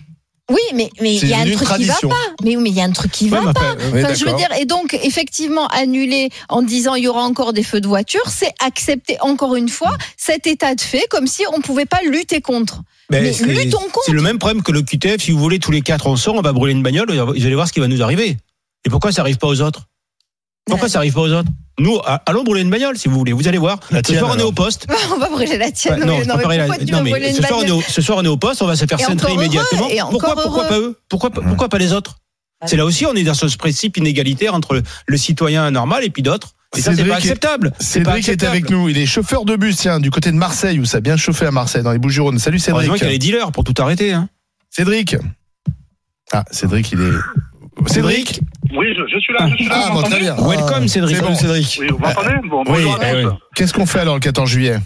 oui, 0.51 0.59
mais 0.75 0.89
mais 1.01 1.15
il 1.15 1.27
y 1.27 1.33
a 1.33 1.39
un 1.39 1.45
truc 1.45 1.57
qui 1.57 1.63
va 1.65 1.65
tradition. 1.93 2.09
pas. 2.09 2.15
Mais 2.43 2.55
mais 2.55 2.69
il 2.69 2.75
y 2.75 2.79
a 2.79 2.83
un 2.85 2.91
truc 2.91 3.11
qui 3.11 3.27
va 3.27 3.39
Ouais, 3.39 3.45
mais 3.47 3.53
pas. 3.53 3.75
Oui, 3.91 4.03
Enfin, 4.03 4.13
je 4.13 4.23
veux 4.25 4.33
dire, 4.37 4.49
et 4.59 4.65
donc 4.65 4.93
effectivement 5.03 5.67
annuler 5.67 6.29
en 6.47 6.61
disant 6.61 6.93
il 6.95 7.03
y 7.03 7.07
aura 7.07 7.23
encore 7.23 7.51
des 7.51 7.63
feux 7.63 7.81
de 7.81 7.87
voiture, 7.87 8.29
c'est 8.29 8.53
accepter 8.63 9.17
encore 9.21 9.55
une 9.55 9.67
fois 9.67 9.97
cet 10.15 10.45
état 10.47 10.73
de 10.75 10.79
fait 10.81 11.05
comme 11.09 11.27
si 11.27 11.41
on 11.53 11.59
pouvait 11.59 11.85
pas 11.87 11.99
lutter 12.05 12.39
contre. 12.39 12.81
Ben, 13.09 13.23
Mais 13.23 13.31
luttons 13.63 13.79
contre. 13.79 14.03
C'est 14.05 14.11
le 14.13 14.21
même 14.21 14.37
problème 14.37 14.61
que 14.63 14.71
le 14.71 14.83
QTF. 14.83 15.21
Si 15.21 15.31
vous 15.31 15.39
voulez, 15.39 15.59
tous 15.59 15.71
les 15.71 15.81
quatre, 15.81 16.07
on 16.07 16.15
sort, 16.17 16.35
on 16.35 16.41
va 16.41 16.53
brûler 16.53 16.73
une 16.73 16.83
bagnole, 16.83 17.09
vous 17.11 17.45
allez 17.45 17.55
voir 17.55 17.67
ce 17.67 17.73
qui 17.73 17.79
va 17.79 17.87
nous 17.87 18.01
arriver. 18.03 18.37
Et 18.85 18.89
pourquoi 18.89 19.11
ça 19.11 19.21
arrive 19.21 19.37
pas 19.37 19.47
aux 19.47 19.61
autres? 19.61 19.87
Pourquoi 20.65 20.89
ça 20.89 20.99
arrive 20.99 21.13
pas 21.13 21.21
aux 21.21 21.31
autres? 21.31 21.49
Nous, 21.79 21.99
allons 22.25 22.43
brûler 22.43 22.61
une 22.61 22.69
bagnole, 22.69 22.97
si 22.97 23.07
vous 23.07 23.17
voulez. 23.17 23.33
Vous 23.33 23.47
allez 23.47 23.59
voir. 23.59 23.79
La 23.91 23.99
Ce 23.99 24.03
tienne, 24.03 24.19
soir, 24.19 24.31
on 24.35 24.39
est 24.39 24.43
au 24.43 24.51
poste. 24.51 24.87
on 25.13 25.17
va 25.19 25.29
brûler 25.29 25.57
la 25.57 25.71
tienne. 25.71 26.03
Non, 26.03 26.19
ce 26.19 27.41
soir, 27.41 27.59
on 27.59 27.63
est 27.63 27.71
au, 27.71 27.81
ce 27.81 28.01
soir, 28.01 28.17
on 28.17 28.23
est 28.23 28.27
au 28.27 28.37
poste, 28.37 28.61
on 28.61 28.67
va 28.67 28.75
se 28.75 28.85
faire 28.85 28.99
encore 29.09 29.29
immédiatement. 29.29 29.87
pourquoi, 30.09 30.35
pourquoi 30.35 30.67
pas 30.67 30.79
eux? 30.79 30.99
Pourquoi, 31.07 31.29
pas- 31.29 31.41
pourquoi 31.41 31.69
pas 31.69 31.77
les 31.77 31.93
autres? 31.93 32.17
C'est 32.65 32.75
là 32.75 32.85
aussi, 32.85 33.05
on 33.05 33.13
est 33.13 33.23
dans 33.23 33.35
ce 33.35 33.45
principe 33.55 33.97
inégalitaire 33.97 34.55
entre 34.55 34.73
le, 34.73 34.83
le 35.05 35.17
citoyen 35.17 35.69
normal 35.69 36.03
et 36.03 36.09
puis 36.09 36.23
d'autres. 36.23 36.55
Et 36.75 36.81
ça, 36.81 36.95
c'est 36.95 37.05
pas 37.05 37.15
acceptable. 37.15 37.71
C'est 37.79 38.01
pas 38.01 38.15
Cédric 38.15 38.29
est 38.29 38.43
avec 38.45 38.69
nous. 38.69 38.89
Il 38.89 38.97
est 38.97 39.05
chauffeur 39.05 39.45
de 39.45 39.55
bus, 39.55 39.77
tiens, 39.77 39.99
du 39.99 40.09
côté 40.09 40.31
de 40.31 40.37
Marseille, 40.37 40.79
où 40.79 40.85
ça 40.85 40.97
a 40.97 41.01
bien 41.01 41.15
chauffé 41.15 41.45
à 41.45 41.51
Marseille, 41.51 41.83
dans 41.83 41.91
les 41.91 41.99
Bouches-du-Rhône. 41.99 42.39
Salut 42.39 42.59
Cédric. 42.59 42.91
qu'il 42.93 43.03
y 43.03 43.05
a 43.05 43.09
les 43.11 43.19
dealers 43.19 43.51
pour 43.51 43.63
tout 43.63 43.75
arrêter. 43.77 44.11
Hein. 44.13 44.27
Cédric. 44.71 45.15
Ah, 46.31 46.43
Cédric, 46.51 46.91
il 46.91 47.01
est. 47.01 47.13
Cédric 47.85 48.39
Oui, 48.73 48.87
je, 48.97 49.03
je 49.13 49.19
suis 49.19 49.33
là, 49.33 49.47
je 49.49 49.55
suis 49.55 49.67
là. 49.69 49.75
Ah, 49.87 49.89
bon, 49.93 50.01
très 50.01 50.19
bien. 50.19 50.35
Welcome, 50.35 50.87
Cédric. 50.87 51.21
bon. 51.21 51.35
Cédric. 51.35 51.77
Oui, 51.79 51.87
vous 51.89 51.97
m'entendez 51.99 52.35
Bon, 52.49 52.63
Oui, 52.67 52.83
eh. 53.03 53.23
Qu'est-ce 53.55 53.73
qu'on 53.73 53.85
fait 53.85 53.99
alors 53.99 54.15
le 54.15 54.19
14 54.19 54.49
juillet 54.49 54.77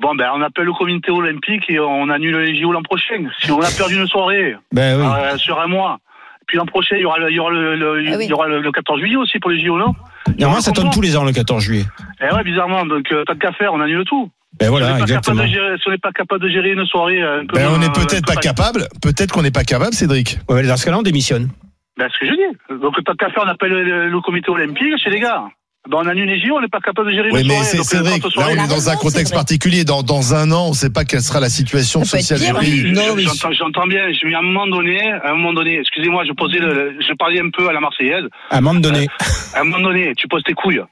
Bon, 0.00 0.14
ben, 0.14 0.30
on 0.34 0.40
appelle 0.42 0.64
le 0.64 0.72
comité 0.72 1.10
olympique 1.10 1.64
et 1.68 1.78
on 1.78 2.08
annule 2.08 2.36
les 2.38 2.60
JO 2.60 2.72
l'an 2.72 2.82
prochain. 2.82 3.28
Si 3.40 3.50
on 3.50 3.60
a 3.60 3.70
perdu 3.70 3.96
une 3.96 4.06
soirée 4.06 4.54
Ben 4.72 4.98
oui. 4.98 5.06
euh, 5.06 5.36
sur 5.36 5.60
un 5.60 5.66
mois, 5.66 5.98
puis 6.46 6.56
l'an 6.56 6.64
prochain, 6.66 6.96
il 6.96 7.02
y 7.02 7.04
aura, 7.04 7.18
le, 7.18 7.30
il 7.30 7.36
y 7.36 7.38
aura, 7.38 7.50
le, 7.50 7.76
le- 7.76 8.04
Ah 8.12 8.16
oui. 8.16 8.24
il 8.24 8.30
y 8.30 8.32
aura 8.32 8.48
le, 8.48 8.60
le 8.62 8.72
14 8.72 8.98
juillet 9.00 9.16
aussi 9.16 9.38
pour 9.38 9.50
les 9.50 9.62
JO, 9.64 9.76
non? 9.78 9.94
Normalement, 10.38 10.62
ça 10.62 10.72
tombe 10.72 10.90
tous 10.90 11.02
les 11.02 11.14
ans, 11.16 11.24
le 11.24 11.32
14 11.32 11.62
juillet. 11.62 11.84
Eh 12.22 12.34
ouais, 12.34 12.42
bizarrement. 12.42 12.86
Donc, 12.86 13.04
euh, 13.12 13.22
tant 13.26 13.34
qu'à 13.36 13.52
faire, 13.52 13.72
on 13.74 13.80
annule 13.80 14.04
tout. 14.06 14.30
Ben 14.58 14.66
si, 14.66 14.68
on 14.68 14.72
voilà, 14.72 14.86
n'est 14.86 14.92
pas 14.92 14.98
capable 15.06 15.10
exactement. 15.10 15.42
de 15.42 15.48
gérer, 15.48 15.76
si 15.78 15.88
on 15.88 15.90
n'est 15.90 15.98
pas 15.98 16.12
capable 16.12 16.40
de 16.42 16.48
gérer 16.48 16.70
une 16.72 16.86
soirée. 16.86 17.22
euh, 17.22 17.40
Un 17.42 17.46
peu, 17.46 17.56
ben, 17.56 17.68
On 17.70 17.74
euh, 17.74 17.78
n'est 17.78 17.90
peut-être 17.90 18.26
peu 18.26 18.34
pas 18.34 18.40
capable. 18.40 18.88
Peut-être 19.02 19.32
qu'on 19.32 19.42
n'est 19.42 19.50
pas 19.50 19.64
capable, 19.64 19.92
Cédric. 19.94 20.38
Ouais, 20.48 20.62
mais 20.62 20.68
dans 20.68 20.76
ce 20.76 20.84
cas-là, 20.86 20.98
on 20.98 21.02
démissionne. 21.02 21.50
Ben, 21.98 22.08
ce 22.12 22.18
que 22.18 22.26
je 22.26 22.32
dis. 22.34 22.80
Donc, 22.80 22.94
tant 23.04 23.14
qu'à 23.14 23.30
faire, 23.30 23.42
on 23.44 23.48
appelle 23.48 23.70
le, 23.72 24.08
le 24.08 24.20
comité 24.20 24.50
olympique 24.50 24.96
chez 25.02 25.10
les 25.10 25.20
gars. 25.20 25.44
Ben, 25.88 25.98
on 26.00 26.06
annule 26.06 26.28
les 26.28 26.40
JO, 26.40 26.56
on 26.56 26.60
n'est 26.60 26.68
pas 26.68 26.78
capable 26.80 27.10
de 27.10 27.14
gérer 27.16 27.30
Oui, 27.32 27.42
mais 27.46 27.56
c'est 27.64 27.82
Cédric. 27.82 28.22
quand 28.22 28.36
Là, 28.40 28.46
on 28.50 28.64
est 28.64 28.68
dans 28.68 28.88
un 28.88 28.96
contexte 28.96 29.34
particulier. 29.34 29.84
Dans, 29.84 30.02
dans 30.02 30.32
un 30.34 30.50
an, 30.52 30.66
on 30.66 30.70
ne 30.70 30.74
sait 30.74 30.90
pas 30.92 31.04
quelle 31.04 31.20
sera 31.22 31.40
la 31.40 31.48
situation 31.48 32.04
sociale 32.04 32.38
du 32.38 32.54
pays. 32.60 32.82
Oui, 32.84 32.92
Non, 32.92 33.14
mais- 33.16 33.24
j'entends, 33.24 33.86
bien. 33.88 34.12
Je, 34.12 34.26
mais 34.26 34.34
à 34.34 34.38
un 34.38 34.42
moment 34.42 34.66
donné, 34.68 35.10
à 35.12 35.30
un 35.30 35.34
moment 35.34 35.52
donné, 35.52 35.80
excusez-moi, 35.80 36.24
je 36.24 36.32
posais 36.32 36.60
le, 36.60 36.96
je 37.00 37.12
parlais 37.14 37.40
un 37.40 37.50
peu 37.50 37.68
à 37.68 37.72
la 37.72 37.80
Marseillaise. 37.80 38.24
À 38.50 38.58
un 38.58 38.60
moment 38.60 38.78
donné. 38.80 39.08
À 39.54 39.60
un 39.60 39.64
moment 39.64 39.80
donné, 39.80 40.12
tu 40.16 40.28
poses 40.28 40.44
tes 40.44 40.54
couilles. 40.54 40.82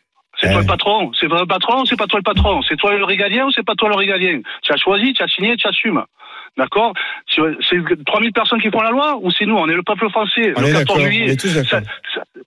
C'est 0.41 0.51
toi 0.53 0.61
le 0.63 0.67
patron. 0.67 1.13
C'est 1.21 1.29
toi 1.29 1.41
le 1.41 1.47
patron 1.47 1.83
ou 1.83 1.87
c'est 1.87 1.97
pas 1.97 2.07
toi 2.07 2.19
le 2.19 2.23
patron 2.25 2.63
C'est 2.67 2.77
toi 2.77 2.97
le 2.97 3.05
régalien 3.05 3.47
ou 3.47 3.51
c'est 3.53 3.65
pas 3.65 3.75
toi 3.75 3.91
le 3.91 3.95
régalien? 3.97 4.41
Tu 4.63 4.73
as 4.73 4.77
choisi, 4.77 5.13
tu 5.13 5.23
as 5.23 5.29
signé, 5.29 5.55
tu 5.57 5.67
assumes. 5.69 6.03
D'accord 6.57 6.93
C'est 7.35 7.43
3000 8.07 8.33
personnes 8.33 8.61
qui 8.61 8.71
font 8.71 8.83
la 8.83 8.91
loi 8.91 9.17
ou 9.23 9.31
c'est 9.31 9.47
nous 9.47 9.57
On 9.57 9.69
est 9.69 9.75
le 9.75 9.83
peuple 9.83 10.09
français. 10.11 10.53
On 10.57 10.61
le 10.61 10.69
est 10.69 10.73
14 10.73 10.87
d'accord. 10.87 10.97
On 10.97 11.01
juillet. 11.11 11.37
ça- 11.39 11.65
ça- 11.65 11.81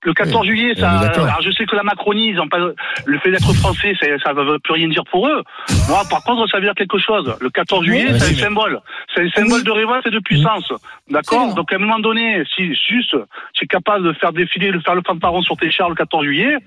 le 0.03 0.13
14 0.13 0.45
juillet, 0.45 0.75
ça. 0.75 0.91
Alors 1.24 1.41
je 1.41 1.51
sais 1.51 1.65
que 1.65 1.75
la 1.75 1.83
Macronie, 1.83 2.29
ils 2.29 2.39
ont 2.39 2.48
pas 2.48 2.60
le 3.05 3.19
fait 3.19 3.31
d'être 3.31 3.53
français, 3.53 3.93
ça, 4.00 4.05
ça 4.24 4.33
veut 4.33 4.60
plus 4.60 4.74
rien 4.74 4.88
dire 4.89 5.03
pour 5.10 5.27
eux. 5.27 5.41
Moi, 5.88 6.01
par 6.10 6.24
contre, 6.24 6.48
ça 6.50 6.57
veut 6.57 6.63
dire 6.63 6.75
quelque 6.75 7.00
chose. 7.00 7.36
Le 7.39 7.50
14 7.50 7.86
juillet, 7.86 8.07
Oui, 8.12 8.19
c'est 8.19 8.33
un 8.36 8.48
symbole. 8.50 8.81
C'est 9.15 9.22
un 9.24 9.29
symbole 9.29 9.63
de 9.63 9.72
révolte 9.72 10.05
et 10.07 10.12
de 10.12 10.19
puissance. 10.19 10.72
D'accord. 11.10 11.53
Donc 11.55 11.72
à 11.72 11.75
un 11.77 11.79
moment 11.79 12.00
donné, 12.00 12.43
si 12.55 12.75
juste 12.75 13.15
tu 13.53 13.63
es 13.63 13.67
capable 13.67 14.05
de 14.05 14.13
faire 14.13 14.33
défiler, 14.33 14.72
de 14.72 14.79
faire 14.79 14.95
le 14.95 15.01
fanfaron 15.07 15.41
sur 15.41 15.55
tes 15.57 15.72
chars 15.72 15.89
le 15.89 15.95
14 15.95 16.25
juillet, 16.25 16.57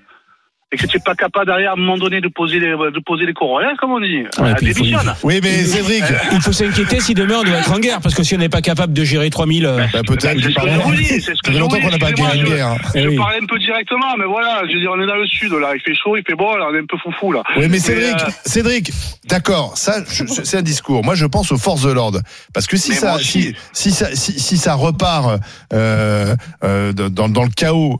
et 0.69 0.75
que 0.75 0.85
tu 0.85 0.97
n'es 0.97 1.01
pas 1.03 1.15
capable 1.15 1.45
derrière 1.45 1.71
à 1.71 1.73
un 1.75 1.77
moment 1.77 1.97
donné 1.97 2.19
de 2.19 2.27
poser 2.27 2.59
les, 2.59 2.71
de 2.71 2.99
poser 3.05 3.25
les 3.25 3.33
corollaires, 3.33 3.75
comme 3.79 3.91
on 3.91 4.01
dit, 4.01 4.23
Ouais, 4.37 4.49
euh, 4.49 4.53
puis 4.57 4.67
il 4.67 4.73
faut-. 4.73 4.83
Oui, 5.23 5.39
mais 5.41 5.63
Cédric. 5.63 6.03
Il 6.33 6.41
faut 6.41 6.51
s'inquiéter 6.51 6.99
si 6.99 7.13
demain 7.13 7.35
on 7.39 7.43
doit 7.45 7.59
être 7.59 7.71
en 7.71 7.79
guerre, 7.79 8.01
parce 8.01 8.13
que 8.13 8.21
si 8.23 8.35
on 8.35 8.37
n'est 8.37 8.49
pas 8.49 8.59
capable 8.61 8.91
de 8.91 9.03
gérer 9.05 9.29
3000. 9.29 9.65
euh, 9.65 9.77
Bah, 9.93 10.01
peut-être. 10.05 10.37
C'est 10.41 10.49
ce 10.51 10.55
que 10.55 10.69
je 10.69 10.79
vous 10.81 10.95
dis, 10.95 11.21
Ça 11.21 11.31
fait 11.45 11.57
longtemps 11.57 11.79
qu'on 11.79 11.89
n'a 11.89 11.97
pas 11.97 12.09
une 12.09 12.17
je- 12.41 12.45
guerre. 12.45 12.67
hein. 12.67 12.77
eh 12.95 13.01
Je 13.03 13.07
oui. 13.07 13.15
parlais 13.15 13.37
un 13.41 13.45
peu 13.45 13.57
directement, 13.59 14.17
mais 14.17 14.25
voilà, 14.25 14.63
je 14.67 14.73
veux 14.73 14.79
dire, 14.81 14.91
on 14.93 15.01
est 15.01 15.07
dans 15.07 15.15
le 15.15 15.25
sud, 15.27 15.53
là, 15.53 15.71
il 15.73 15.79
fait 15.79 15.95
chaud, 15.95 16.17
il 16.17 16.23
fait 16.27 16.35
beau, 16.35 16.57
là, 16.57 16.67
on 16.69 16.75
est 16.75 16.79
un 16.79 16.85
peu 16.85 16.97
foufou, 16.97 17.31
là. 17.31 17.43
Oui, 17.55 17.67
mais 17.69 17.79
Cédric, 17.79 18.15
euh, 18.21 18.29
Cédric, 18.45 18.91
d'accord, 19.29 19.77
ça, 19.77 20.03
c'est 20.05 20.57
un 20.57 20.61
discours. 20.61 21.01
Moi, 21.01 21.15
je 21.15 21.25
pense 21.27 21.49
aux 21.53 21.57
forces 21.57 21.83
de 21.83 21.91
l'ordre, 21.93 22.19
parce 22.53 22.67
que 22.67 22.75
si 22.75 22.89
Mais 22.91 22.97
ça, 22.97 23.17
si, 23.19 23.55
si 23.71 23.91
ça, 23.91 24.13
si, 24.13 24.37
si 24.37 24.57
ça 24.57 24.73
repart 24.73 25.39
euh, 25.73 26.35
euh, 26.65 26.91
dans, 26.91 27.29
dans 27.29 27.43
le 27.43 27.49
chaos. 27.55 27.99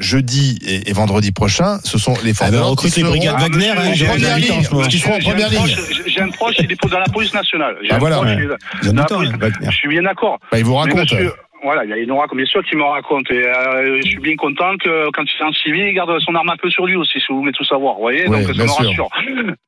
Euh, 0.00 0.02
jeudi 0.02 0.58
et, 0.66 0.90
et 0.90 0.92
vendredi 0.92 1.30
prochain, 1.32 1.78
ce 1.84 1.98
sont 1.98 2.14
les 2.24 2.32
forces 2.34 2.48
Ah 2.48 2.52
de 2.52 2.56
ben, 2.56 2.62
on 2.64 2.70
recrute 2.70 2.92
qui 2.92 3.02
les 3.02 3.08
brigades 3.08 3.34
Ah, 3.36 3.40
Wagner, 3.42 3.68
hein, 3.70 3.74
première 3.74 4.36
ligne, 4.38 4.46
j'ai- 4.62 4.68
parce 4.70 4.88
qu'ils 4.88 5.00
seront 5.00 5.14
en 5.14 5.18
première 5.18 5.50
proche- 5.50 5.66
ligne. 5.68 6.02
j'ai- 6.06 6.20
un 6.20 6.28
proche, 6.30 6.54
il 6.58 6.72
est 6.72 6.88
dans 6.88 6.98
la 6.98 7.04
police 7.06 7.34
nationale. 7.34 7.76
J'ai 7.82 7.90
Ah, 7.90 7.96
un 7.96 7.98
voilà, 7.98 8.16
proche, 8.16 8.28
ouais. 8.28 8.36
il 8.82 8.88
dans 8.88 8.94
la 9.02 9.04
temps, 9.04 9.16
police- 9.16 9.32
hein, 9.34 9.38
Wagner. 9.40 9.66
Je 9.70 9.76
suis 9.76 9.88
bien 9.88 10.02
d'accord. 10.02 10.38
Bah, 10.50 10.58
ils 10.58 10.64
vous 10.64 10.72
Mais 10.72 10.78
racontent. 10.78 11.00
monsieur, 11.02 11.32
voilà, 11.62 11.84
il 11.84 11.90
y 11.90 11.92
a 11.92 11.96
une 11.98 12.10
aura, 12.10 12.26
bien 12.34 12.44
sûr, 12.46 12.62
qui 12.64 12.76
me 12.76 12.82
raconte. 12.84 13.30
Et 13.30 13.44
euh, 13.46 13.96
je 14.02 14.08
suis 14.08 14.18
bien 14.20 14.36
content 14.36 14.76
que 14.78 15.10
quand 15.10 15.22
il 15.24 15.40
est 15.42 15.44
en 15.44 15.52
civil, 15.52 15.86
il 15.88 15.92
garde 15.94 16.18
son 16.20 16.34
arme 16.34 16.48
à 16.50 16.56
feu 16.60 16.70
sur 16.70 16.86
lui 16.86 16.96
aussi, 16.96 17.20
si 17.20 17.26
vous 17.30 17.40
voulez 17.40 17.52
tout 17.52 17.64
savoir. 17.64 17.94
Vous 17.94 18.00
voyez, 18.02 18.26
Ouais, 18.28 18.44
donc 18.44 18.54
ça 18.56 18.62
me 18.64 18.70
rassure. 18.70 19.08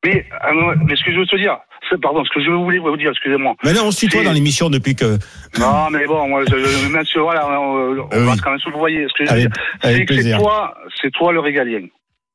Mais, 0.04 0.26
euh, 0.44 0.74
mais 0.86 0.96
ce 0.96 1.04
que 1.04 1.12
je 1.12 1.18
veux 1.18 1.26
te 1.26 1.36
dire, 1.36 1.58
c'est- 1.88 2.00
pardon, 2.00 2.24
ce 2.24 2.30
que 2.30 2.40
je 2.42 2.50
voulais 2.50 2.78
vous 2.78 2.96
dire, 2.96 3.10
excusez-moi. 3.10 3.54
Mais 3.64 3.72
non, 3.72 3.82
on 3.86 3.90
se 3.90 4.00
tutoie 4.00 4.22
dans 4.24 4.32
l'émission 4.32 4.70
depuis 4.70 4.94
que. 4.94 5.18
Non, 5.58 5.90
mais 5.90 6.06
bon, 6.06 6.28
moi, 6.28 6.42
je, 6.50 6.56
je, 6.56 6.88
même 6.92 7.04
si, 7.04 7.18
voilà, 7.18 7.48
on, 7.48 7.52
on 7.52 8.08
Euh, 8.12 8.24
va 8.24 8.32
oui. 8.32 8.38
quand 8.42 8.50
même 8.50 8.60
se 8.60 8.70
le 8.70 8.76
voyer. 8.76 9.06
Ce 9.08 9.12
que 9.18 9.24
je 9.26 9.30
veux 9.30 9.36
Avec, 9.40 9.52
dire, 9.52 9.62
avec 9.82 9.96
c'est 9.98 10.04
que 10.06 10.14
c'est 10.14 10.20
plaisir. 10.20 10.38
toi, 10.38 10.74
c'est 11.00 11.10
toi 11.12 11.32
le 11.32 11.40
régalien. 11.40 11.86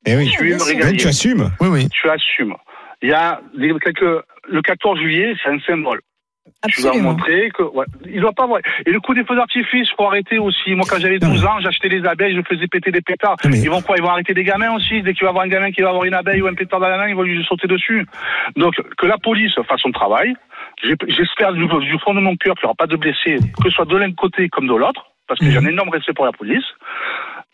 Eh 0.06 0.16
oui. 0.16 0.30
Tu 0.38 0.52
es 0.52 0.58
le 0.58 0.64
régalien. 0.64 0.98
Tu 0.98 1.08
assumes. 1.08 1.50
Oui, 1.60 1.68
oui. 1.70 1.90
Tu 1.90 2.10
assumes. 2.10 2.56
Il 3.02 3.10
y 3.10 3.14
a 3.14 3.42
quelques, 3.84 4.24
le 4.50 4.62
14 4.62 5.00
juillet, 5.00 5.34
c'est 5.44 5.50
un 5.50 5.60
symbole. 5.68 6.00
Tu 6.68 6.82
dois 6.82 6.90
Absolument. 6.92 7.12
montrer 7.12 7.50
que, 7.54 7.64
ouais, 7.64 7.86
il 8.06 8.20
doit 8.20 8.34
pas 8.34 8.44
avoir. 8.44 8.60
Et 8.86 8.92
le 8.92 9.00
coup 9.00 9.14
des 9.14 9.24
feux 9.24 9.36
d'artifice, 9.36 9.90
faut 9.96 10.06
arrêter 10.06 10.40
aussi. 10.40 10.74
Moi, 10.76 10.86
quand 10.90 11.00
j'avais 11.00 11.20
12 11.20 11.46
ans, 11.46 11.60
j'achetais 11.62 11.90
des 11.90 12.06
abeilles, 12.06 12.36
je 12.36 12.42
faisais 12.42 12.68
péter 12.68 12.92
des 12.92 13.02
pétards. 13.02 13.36
Mais- 13.46 13.60
Ils 13.60 13.70
vont 13.70 13.82
quoi? 13.82 13.96
Ils 13.98 14.02
vont 14.04 14.10
arrêter 14.10 14.34
des 14.34 14.44
gamins 14.44 14.74
aussi. 14.76 15.02
Dès 15.02 15.14
qu'il 15.14 15.22
va 15.24 15.28
y 15.28 15.30
avoir 15.30 15.46
un 15.46 15.50
gamin 15.50 15.72
qui 15.72 15.82
va 15.82 15.90
avoir 15.90 16.06
une 16.06 16.14
abeille 16.14 16.42
ou 16.42 16.48
un 16.48 16.54
pétard 16.56 16.80
dans 16.80 16.90
la 16.90 16.98
main, 16.98 17.08
ils 17.08 17.16
vont 17.16 17.22
lui 17.24 17.44
sauter 17.46 17.68
dessus. 17.68 18.06
Donc, 18.56 18.74
que 18.98 19.06
la 19.06 19.18
police 19.18 19.54
fasse 19.68 19.82
son 19.82 19.92
travail. 19.92 20.34
J'espère 20.84 21.54
du, 21.54 21.66
du 21.68 22.00
fond 22.00 22.14
de 22.14 22.20
mon 22.20 22.36
cœur 22.36 22.56
qu'il 22.56 22.64
n'y 22.66 22.70
aura 22.70 22.76
pas 22.76 22.88
de 22.88 22.96
blessés, 22.98 23.38
que 23.62 23.70
ce 23.70 23.72
soit 23.72 23.86
de 23.86 23.96
l'un 23.98 24.12
côté 24.14 24.48
comme 24.50 24.68
de 24.68 24.76
l'autre, 24.76 25.06
parce 25.28 25.40
que 25.40 25.46
j'ai 25.50 25.58
un 25.58 25.66
énorme 25.66 25.90
respect 25.90 26.14
pour 26.14 26.26
la 26.26 26.32
police. 26.32 26.64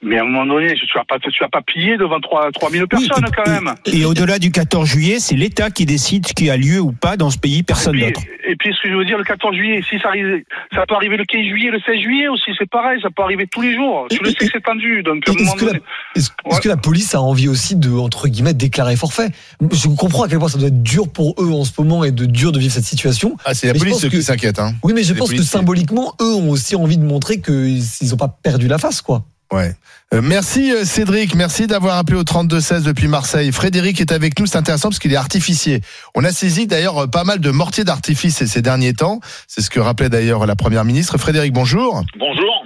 Mais 0.03 0.17
à 0.17 0.21
un 0.23 0.25
moment 0.25 0.45
donné, 0.45 0.73
tu 0.73 0.85
vas 0.95 1.05
pas, 1.05 1.17
tu 1.19 1.29
vas 1.41 1.49
pas 1.49 1.61
piller 1.61 1.97
devant 1.97 2.19
3, 2.19 2.51
3000 2.51 2.87
personnes, 2.87 3.23
Oui, 3.25 3.31
quand 3.35 3.49
même. 3.49 3.73
Et, 3.85 4.03
au-delà 4.05 4.37
du 4.37 4.51
14 4.51 4.87
juillet, 4.87 5.19
c'est 5.19 5.35
l'État 5.35 5.69
qui 5.71 5.85
décide 5.85 6.27
ce 6.27 6.33
qui 6.33 6.49
a 6.49 6.57
lieu 6.57 6.79
ou 6.79 6.91
pas 6.91 7.15
dans 7.17 7.29
ce 7.29 7.37
pays, 7.37 7.63
personne 7.63 7.97
d'autre. 7.97 8.21
et 8.47 8.55
puis, 8.57 8.73
ce 8.73 8.81
que 8.83 8.89
je 8.89 8.95
veux 8.95 9.05
dire, 9.05 9.17
le 9.17 9.23
14 9.23 9.55
juillet, 9.55 9.81
si 9.89 9.97
ça 9.99 10.09
arrive, 10.09 10.43
ça 10.73 10.85
peut 10.85 10.95
arriver 10.95 11.15
le 11.17 11.23
15 11.25 11.41
juillet, 11.45 11.71
le 11.71 11.79
16 11.79 11.99
juillet 12.01 12.27
aussi, 12.27 12.51
c'est 12.57 12.69
pareil, 12.69 12.99
ça 13.01 13.09
peut 13.15 13.23
arriver 13.23 13.47
tous 13.47 13.61
les 13.61 13.75
jours. 13.75 14.07
Tu 14.11 14.17
le 14.21 14.29
sais 14.29 14.35
que 14.35 14.45
c'est 14.51 14.63
tendu, 14.63 15.03
donc 15.03 15.23
à 15.27 15.31
un 15.31 15.35
Est-ce 15.35 15.43
moment 15.43 15.55
que, 15.55 15.65
la, 15.65 15.71
donné. 15.71 15.83
est-ce- 16.15 16.61
que 16.61 16.67
la 16.69 16.77
police 16.77 17.15
a 17.15 17.21
envie 17.21 17.47
aussi 17.47 17.75
de, 17.75 17.89
entre 17.91 18.27
guillemets, 18.27 18.53
déclarer 18.53 18.95
forfait? 18.97 19.29
Je 19.71 19.87
comprends 19.87 20.23
à 20.23 20.27
quel 20.27 20.39
point 20.39 20.49
ça 20.49 20.57
doit 20.57 20.67
être 20.67 20.83
dur 20.83 21.09
pour 21.11 21.35
eux 21.39 21.51
en 21.51 21.63
ce 21.63 21.71
moment 21.79 22.03
et 22.03 22.11
de 22.11 22.25
dur 22.25 22.51
de 22.51 22.59
vivre 22.59 22.73
cette 22.73 22.83
situation. 22.83 23.37
Ah, 23.45 23.53
c'est 23.53 23.67
la 23.67 23.73
Mais 23.73 23.79
je 23.79 23.85
police 23.85 24.09
qui 24.09 24.21
s'inquiète. 24.23 24.59
Hein. 24.59 24.73
Oui, 24.83 24.93
mais 24.93 25.03
je 25.03 25.13
pense 25.13 25.31
que 25.33 25.41
symboliquement, 25.41 26.13
eux 26.21 26.33
ont 26.35 26.49
aussi 26.49 26.75
envie 26.75 26.97
de 26.97 27.03
montrer 27.05 27.39
qu'ils 27.41 27.81
n'ont 28.09 28.17
pas 28.17 28.27
perdu 28.43 28.67
la 28.67 28.77
face, 28.77 29.01
quoi. 29.01 29.25
Ouais. 29.53 29.75
Euh, 30.15 30.21
merci 30.23 30.71
euh, 30.71 30.83
Cédric, 30.83 31.35
merci 31.35 31.67
d'avoir 31.67 31.97
appelé 31.97 32.17
au 32.17 32.23
32-16 32.23 32.81
depuis 32.81 33.07
Marseille. 33.07 33.51
Frédéric 33.51 34.01
est 34.01 34.11
avec 34.11 34.39
nous, 34.39 34.47
c'est 34.47 34.57
intéressant 34.57 34.89
parce 34.89 34.97
qu'il 34.97 35.13
est 35.13 35.15
artificier. 35.15 35.81
On 36.15 36.23
a 36.23 36.31
saisi 36.31 36.65
d'ailleurs 36.65 37.03
euh, 37.03 37.07
pas 37.07 37.23
mal 37.23 37.39
de 37.39 37.51
mortiers 37.51 37.83
d'artifice 37.83 38.43
ces, 38.45 38.61
derniers 38.63 38.93
temps. 38.93 39.19
C'est 39.47 39.61
ce 39.61 39.69
que 39.69 39.79
rappelait 39.79 40.09
d'ailleurs 40.09 40.47
la 40.47 40.55
Première 40.55 40.85
ministre. 40.85 41.19
Frédéric, 41.19 41.53
bonjour. 41.53 42.03
Bonjour. 42.17 42.63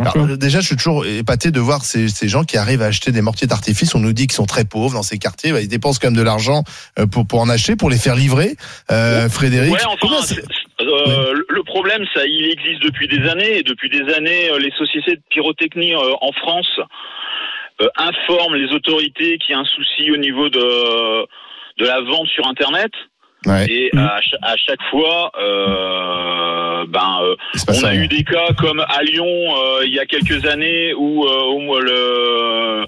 Alors, 0.00 0.16
euh, 0.26 0.36
déjà, 0.36 0.60
je 0.60 0.66
suis 0.66 0.76
toujours 0.76 1.06
épaté 1.06 1.52
de 1.52 1.60
voir 1.60 1.84
ces, 1.84 2.08
ces 2.08 2.28
gens 2.28 2.42
qui 2.42 2.56
arrivent 2.56 2.82
à 2.82 2.86
acheter 2.86 3.12
des 3.12 3.22
mortiers 3.22 3.46
d'artifice. 3.46 3.94
On 3.94 4.00
nous 4.00 4.12
dit 4.12 4.26
qu'ils 4.26 4.34
sont 4.34 4.46
très 4.46 4.64
pauvres 4.64 4.94
dans 4.94 5.04
ces 5.04 5.18
quartiers. 5.18 5.52
Bah, 5.52 5.60
ils 5.60 5.68
dépensent 5.68 6.00
quand 6.02 6.08
même 6.08 6.16
de 6.16 6.22
l'argent 6.22 6.64
pour, 7.12 7.26
pour 7.28 7.40
en 7.42 7.48
acheter, 7.48 7.76
pour 7.76 7.90
les 7.90 7.98
faire 7.98 8.16
livrer. 8.16 8.56
Euh, 8.90 9.28
Frédéric, 9.28 9.72
Ouais, 9.72 9.78
enfin, 9.86 9.96
comment 10.00 10.20
c'est- 10.22 10.34
c'est- 10.34 10.63
euh, 10.80 11.34
le- 11.48 11.62
problème, 11.62 12.04
ça, 12.14 12.26
il 12.26 12.44
existe 12.50 12.82
depuis 12.82 13.08
des 13.08 13.28
années. 13.28 13.58
Et 13.58 13.62
depuis 13.62 13.88
des 13.88 14.12
années, 14.14 14.50
euh, 14.50 14.58
les 14.58 14.70
sociétés 14.72 15.16
de 15.16 15.22
pyrotechnie 15.30 15.94
euh, 15.94 16.12
en 16.20 16.32
France 16.32 16.80
euh, 17.80 17.88
informent 17.96 18.54
les 18.54 18.72
autorités 18.72 19.38
qu'il 19.38 19.52
y 19.54 19.56
a 19.56 19.60
un 19.60 19.64
souci 19.64 20.10
au 20.10 20.16
niveau 20.16 20.48
de 20.48 21.26
de 21.78 21.84
la 21.86 22.00
vente 22.02 22.28
sur 22.28 22.46
Internet. 22.46 22.92
Ouais, 23.46 23.66
Et 23.68 23.90
Mhm. 23.92 23.98
à, 24.00 24.20
à 24.42 24.56
chaque 24.56 24.82
fois, 24.90 25.32
euh, 25.38 26.84
ben, 26.88 27.18
euh, 27.22 27.36
on 27.68 27.84
a 27.84 27.88
rien. 27.90 28.02
eu 28.02 28.08
des 28.08 28.22
cas 28.24 28.52
comme 28.58 28.80
à 28.80 29.02
Lyon 29.02 29.26
euh, 29.26 29.84
il 29.84 29.92
y 29.92 29.98
a 29.98 30.06
quelques 30.06 30.46
années 30.46 30.94
où, 30.94 31.24
euh, 31.26 31.52
où, 31.52 31.74
euh, 31.76 31.80
le 31.80 31.92
euh, 31.92 32.86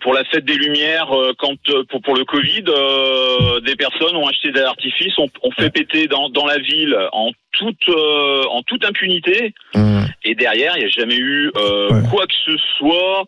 pour 0.00 0.12
la 0.14 0.24
fête 0.24 0.44
des 0.44 0.54
Lumières, 0.54 1.12
euh, 1.12 1.32
quand 1.38 1.54
euh, 1.70 1.84
pour 1.88 2.00
pour 2.02 2.16
le 2.16 2.24
Covid, 2.24 2.64
euh, 2.68 3.60
des 3.60 3.76
personnes 3.76 4.16
ont 4.16 4.26
acheté 4.26 4.50
des 4.52 4.60
artifices, 4.62 5.18
ont, 5.18 5.28
ont 5.42 5.50
fait 5.52 5.70
péter 5.70 6.08
dans 6.08 6.28
dans 6.30 6.46
la 6.46 6.58
ville 6.58 6.96
en 7.12 7.30
toute 7.52 7.88
euh, 7.88 8.42
en 8.50 8.62
toute 8.62 8.84
impunité, 8.84 9.54
Mmh. 9.74 10.04
et 10.24 10.34
derrière 10.34 10.72
il 10.76 10.80
n'y 10.80 10.86
a 10.86 10.88
jamais 10.88 11.16
eu 11.16 11.50
euh, 11.56 11.88
Ouais. 11.90 12.08
quoi 12.10 12.26
que 12.26 12.34
ce 12.46 12.56
soit. 12.78 13.24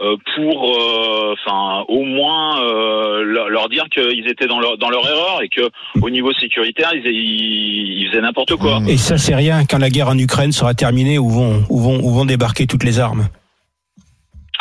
euh, 0.00 0.16
pour, 0.34 0.74
euh, 0.74 1.34
enfin, 1.34 1.84
au 1.88 2.02
moins 2.02 2.64
euh, 2.64 3.22
leur, 3.22 3.50
leur 3.50 3.68
dire 3.68 3.84
qu'ils 3.92 4.26
étaient 4.26 4.46
dans 4.46 4.58
leur 4.58 4.78
dans 4.78 4.88
leur 4.88 5.06
erreur 5.06 5.42
et 5.42 5.48
que 5.48 5.68
au 6.00 6.08
niveau 6.08 6.32
sécuritaire 6.32 6.90
ils, 6.94 7.06
ils, 7.06 8.00
ils 8.02 8.08
faisaient 8.08 8.22
n'importe 8.22 8.56
quoi. 8.56 8.80
Mmh. 8.80 8.88
Et 8.88 8.96
ça, 8.96 9.18
c'est 9.18 9.34
rien 9.34 9.64
quand 9.68 9.78
la 9.78 9.90
guerre 9.90 10.08
en 10.08 10.18
Ukraine 10.18 10.50
sera 10.50 10.72
terminée, 10.74 11.18
où 11.18 11.28
vont, 11.28 11.62
où 11.68 11.78
vont, 11.78 12.00
où 12.02 12.10
vont 12.10 12.24
débarquer 12.24 12.66
toutes 12.66 12.84
les 12.84 12.98
armes. 13.00 13.28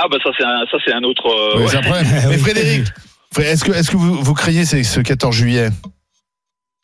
Ah 0.03 0.07
bah 0.09 0.17
ça 0.23 0.31
c'est 0.37 0.43
un, 0.43 0.65
ça 0.71 0.77
c'est 0.85 0.93
un 0.93 1.03
autre. 1.03 1.25
euh, 1.27 1.57
Ouais, 1.57 1.61
ouais. 1.63 1.67
c'est 1.69 1.77
un 1.77 1.81
problème. 1.81 2.07
Mais 2.29 2.37
Frédéric, 2.47 2.83
Fré- 3.33 3.43
est-ce 3.45 3.63
que, 3.63 3.71
est-ce 3.71 3.91
que 3.91 3.97
vous, 3.97 4.15
vous 4.23 4.33
craignez 4.33 4.65
ce, 4.65 4.81
ce 4.83 4.99
14 4.99 5.35
juillet? 5.35 5.69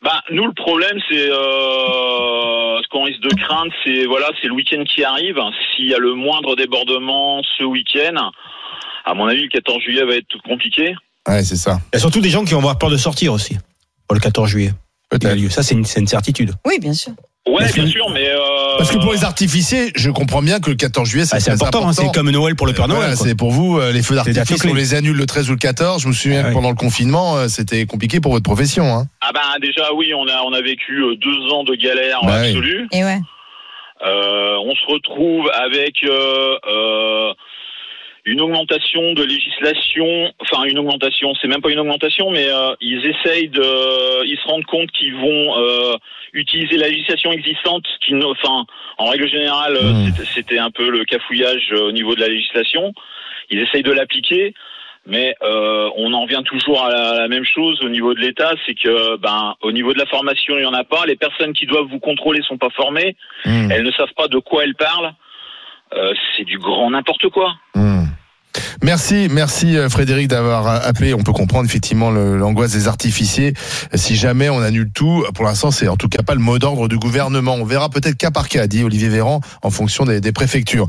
Bah, 0.02 0.22
nous, 0.30 0.46
le 0.46 0.52
problème, 0.54 0.96
c'est 1.10 1.28
euh, 1.28 2.80
ce 2.82 2.88
qu'on 2.88 3.02
risque 3.04 3.20
de 3.20 3.34
craindre, 3.42 3.72
c'est 3.84 4.04
voilà, 4.06 4.28
c'est 4.40 4.46
le 4.48 4.54
week-end 4.54 4.84
qui 4.84 5.02
arrive. 5.04 5.36
S'il 5.74 5.86
y 5.88 5.94
a 5.94 5.98
le 5.98 6.14
moindre 6.14 6.54
débordement 6.56 7.42
ce 7.58 7.64
week-end, 7.64 8.30
à 9.04 9.14
mon 9.14 9.26
avis, 9.26 9.42
le 9.42 9.48
14 9.48 9.82
juillet 9.82 10.04
va 10.04 10.14
être 10.14 10.28
tout 10.28 10.38
compliqué. 10.46 10.94
Ouais, 11.28 11.42
c'est 11.42 11.56
ça. 11.56 11.80
Il 11.92 11.96
y 11.96 11.98
a 11.98 12.00
surtout 12.00 12.20
des 12.20 12.30
gens 12.30 12.44
qui 12.44 12.52
vont 12.52 12.60
avoir 12.60 12.78
peur 12.78 12.90
de 12.90 12.96
sortir 12.96 13.32
aussi, 13.32 13.56
pour 14.06 14.14
le 14.14 14.20
14 14.20 14.48
juillet. 14.48 14.72
Peut-être. 15.10 15.50
Ça, 15.50 15.62
c'est 15.62 15.74
une, 15.74 15.84
c'est 15.84 16.00
une 16.00 16.06
certitude. 16.06 16.52
Oui, 16.66 16.78
bien 16.80 16.92
sûr. 16.92 17.12
Ouais, 17.48 17.60
Parce 17.60 17.72
bien 17.74 17.84
que- 17.84 17.90
sûr, 17.90 18.10
mais 18.10 18.28
euh, 18.28 18.38
Parce 18.78 18.90
que 18.90 18.98
pour 18.98 19.12
les 19.12 19.24
artificiers, 19.24 19.90
je 19.96 20.10
comprends 20.10 20.42
bien 20.42 20.60
que 20.60 20.70
le 20.70 20.76
14 20.76 21.08
juillet, 21.08 21.24
c'est 21.24 21.36
Ah, 21.36 21.40
c'est 21.40 21.50
très 21.56 21.62
important, 21.64 21.88
hein, 21.88 21.92
c'est 21.92 22.12
comme 22.12 22.30
Noël 22.30 22.54
pour 22.56 22.66
le 22.66 22.72
Père 22.74 22.86
Voilà, 22.86 23.00
Noël. 23.06 23.16
quoi. 23.16 23.26
c'est 23.26 23.34
pour 23.34 23.50
vous, 23.50 23.78
euh, 23.78 23.90
les 23.92 24.02
feux 24.02 24.14
d'artifice, 24.14 24.64
on 24.64 24.74
les 24.74 24.94
annule 24.94 25.16
le 25.16 25.26
13 25.26 25.48
ou 25.48 25.52
le 25.52 25.58
14. 25.58 26.02
Je 26.02 26.08
me 26.08 26.12
souviens 26.12 26.40
Ah 26.40 26.42
que 26.44 26.48
oui. 26.48 26.54
pendant 26.54 26.70
le 26.70 26.76
confinement, 26.76 27.36
euh, 27.36 27.48
c'était 27.48 27.86
compliqué 27.86 28.20
pour 28.20 28.32
votre 28.32 28.44
profession. 28.44 28.84
Hein. 28.94 29.06
ah 29.20 29.30
bah 29.32 29.40
déjà 29.62 29.92
oui, 29.94 30.12
on 30.14 30.26
a 30.28 30.42
on 30.44 30.52
a 30.52 30.60
vécu 30.60 31.02
euh, 31.02 31.16
deux 31.16 31.52
ans 31.54 31.64
de 31.64 31.74
galère 31.74 32.20
Bah 32.24 32.38
oui. 32.42 32.48
absolue. 32.50 32.86
Et 32.92 33.04
ouais. 33.04 33.18
Euh, 34.06 34.56
on 34.64 34.74
se 34.76 34.86
retrouve 34.92 35.50
avec 35.54 35.94
euh, 36.04 36.56
euh, 36.70 37.32
une 38.30 38.40
augmentation 38.40 39.12
de 39.14 39.22
législation, 39.24 40.32
enfin 40.40 40.64
une 40.64 40.78
augmentation, 40.78 41.32
c'est 41.40 41.48
même 41.48 41.60
pas 41.62 41.70
une 41.70 41.78
augmentation, 41.78 42.30
mais 42.30 42.46
euh, 42.48 42.74
ils 42.80 43.04
essayent 43.06 43.48
de, 43.48 44.24
ils 44.26 44.38
se 44.38 44.46
rendent 44.46 44.64
compte 44.66 44.90
qu'ils 44.92 45.14
vont 45.14 45.56
euh, 45.58 45.96
utiliser 46.34 46.76
la 46.76 46.88
législation 46.88 47.32
existante, 47.32 47.84
qui, 48.04 48.14
ne- 48.14 48.24
enfin, 48.26 48.66
en 48.98 49.06
règle 49.06 49.28
générale, 49.28 49.76
euh, 49.76 49.92
Mmh. 49.92 50.12
c'était- 50.34 50.58
un 50.58 50.70
peu 50.70 50.88
le 50.90 51.04
cafouillage 51.04 51.68
euh, 51.72 51.88
au 51.88 51.92
niveau 51.92 52.14
de 52.14 52.20
la 52.20 52.28
législation. 52.28 52.92
Ils 53.50 53.60
essayent 53.60 53.82
de 53.82 53.92
l'appliquer. 53.92 54.54
Mais 55.06 55.34
euh, 55.42 55.88
on 55.96 56.12
en 56.12 56.22
revient 56.24 56.42
toujours 56.44 56.84
à 56.84 56.90
la, 56.90 57.08
à 57.12 57.18
la 57.20 57.28
même 57.28 57.44
chose 57.44 57.80
au 57.82 57.88
niveau 57.88 58.12
de 58.12 58.20
l'État, 58.20 58.52
c'est 58.66 58.74
que 58.74 59.16
ben 59.16 59.54
au 59.62 59.72
niveau 59.72 59.94
de 59.94 59.98
la 59.98 60.04
formation 60.04 60.58
il 60.58 60.62
y 60.64 60.66
en 60.66 60.74
a 60.74 60.84
pas, 60.84 61.06
les 61.06 61.16
personnes 61.16 61.54
qui 61.54 61.64
doivent 61.64 61.86
vous 61.86 62.00
contrôler 62.00 62.42
sont 62.42 62.58
pas 62.58 62.68
formées, 62.70 63.16
Mmh. 63.46 63.70
elles 63.70 63.84
ne 63.84 63.92
savent 63.92 64.12
pas 64.14 64.28
de 64.28 64.38
quoi 64.38 64.64
elles 64.64 64.74
parlent. 64.74 65.14
Euh, 65.94 66.12
c'est 66.36 66.44
du 66.44 66.58
grand 66.58 66.90
n'importe 66.90 67.26
quoi. 67.30 67.54
Mmh. 67.74 67.97
Merci, 68.82 69.28
merci 69.28 69.76
euh, 69.76 69.88
Frédéric 69.88 70.28
d'avoir 70.28 70.68
euh, 70.68 70.78
appelé. 70.82 71.12
On 71.12 71.22
peut 71.22 71.32
comprendre 71.32 71.64
effectivement 71.64 72.10
l'angoisse 72.10 72.72
des 72.72 72.86
artificiers. 72.86 73.54
Si 73.94 74.14
jamais 74.14 74.48
on 74.48 74.60
annule 74.60 74.90
tout, 74.94 75.24
pour 75.34 75.44
l'instant 75.44 75.72
c'est 75.72 75.88
en 75.88 75.96
tout 75.96 76.08
cas 76.08 76.22
pas 76.22 76.34
le 76.34 76.40
mot 76.40 76.60
d'ordre 76.60 76.86
du 76.86 76.96
gouvernement. 76.96 77.54
On 77.54 77.64
verra 77.64 77.88
peut-être 77.88 78.16
cas 78.16 78.30
par 78.30 78.48
cas, 78.48 78.68
dit 78.68 78.84
Olivier 78.84 79.08
Véran, 79.08 79.40
en 79.62 79.70
fonction 79.70 80.04
des, 80.04 80.20
des 80.20 80.32
préfectures. 80.32 80.86